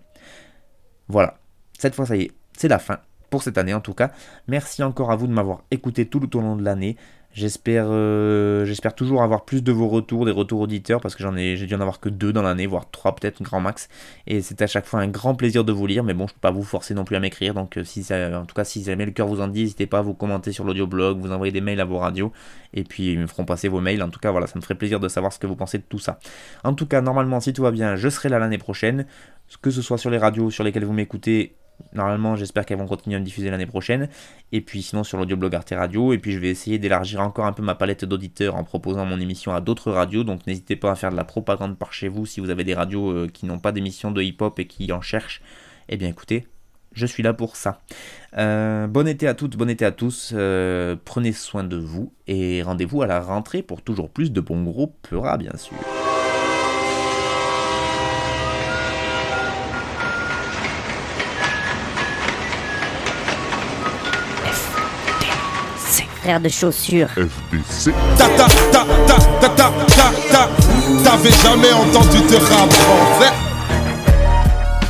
[1.07, 1.37] Voilà.
[1.77, 2.99] Cette fois, ça y est, c'est la fin.
[3.29, 4.11] Pour cette année en tout cas.
[4.47, 6.97] Merci encore à vous de m'avoir écouté tout le long de l'année.
[7.31, 11.37] J'espère euh, j'espère toujours avoir plus de vos retours, des retours auditeurs, parce que j'en
[11.37, 13.87] ai, j'ai dû en avoir que deux dans l'année, voire trois peut-être, grand max.
[14.25, 16.39] Et c'est à chaque fois un grand plaisir de vous lire, mais bon, je peux
[16.39, 17.53] pas vous forcer non plus à m'écrire.
[17.53, 19.85] Donc, euh, si ça, en tout cas, si jamais le cœur vous en dit, n'hésitez
[19.85, 22.33] pas à vous commenter sur l'audioblog, vous envoyer des mails à vos radios,
[22.73, 24.01] et puis ils me feront passer vos mails.
[24.01, 25.83] En tout cas, voilà, ça me ferait plaisir de savoir ce que vous pensez de
[25.87, 26.19] tout ça.
[26.63, 29.05] En tout cas, normalement, si tout va bien, je serai là l'année prochaine,
[29.61, 31.55] que ce soit sur les radios sur lesquelles vous m'écoutez
[31.93, 34.09] Normalement, j'espère qu'elles vont continuer à me diffuser l'année prochaine.
[34.51, 36.13] Et puis sinon sur l'audioblog Arte Radio.
[36.13, 39.19] Et puis je vais essayer d'élargir encore un peu ma palette d'auditeurs en proposant mon
[39.19, 40.23] émission à d'autres radios.
[40.23, 42.73] Donc n'hésitez pas à faire de la propagande par chez vous si vous avez des
[42.73, 45.41] radios euh, qui n'ont pas d'émission de hip-hop et qui en cherchent.
[45.89, 46.47] Eh bien écoutez,
[46.93, 47.81] je suis là pour ça.
[48.37, 50.31] Euh, bon été à toutes, bon été à tous.
[50.33, 54.63] Euh, prenez soin de vous et rendez-vous à la rentrée pour toujours plus de bons
[54.63, 55.77] gros peuras bien sûr.
[66.29, 67.09] Frère de chaussures.
[67.15, 67.91] FBC.
[68.15, 70.49] Ta ta ta ta ta ta ta ta.
[71.03, 73.33] T'avais jamais entendu de rap français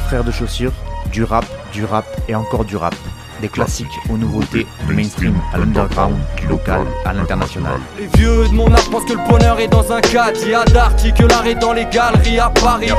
[0.08, 0.74] Frère de chaussures,
[1.14, 2.94] du rap, du rap et encore du rap.
[3.40, 7.80] Des classiques aux nouveautés, du mainstream à l'underground, du local à l'international.
[7.98, 10.46] Les vieux de mon âge pensent que le bonheur est dans un cadre.
[10.46, 12.90] Y'a d'Arty que l'art est dans les galeries à Paris.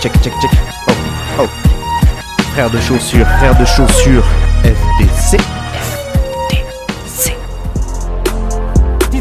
[0.00, 0.50] Check, check, check.
[0.88, 0.92] Oh,
[1.40, 1.46] oh.
[2.54, 4.24] Frère de chaussures, frère de chaussures,
[4.64, 5.38] FDC.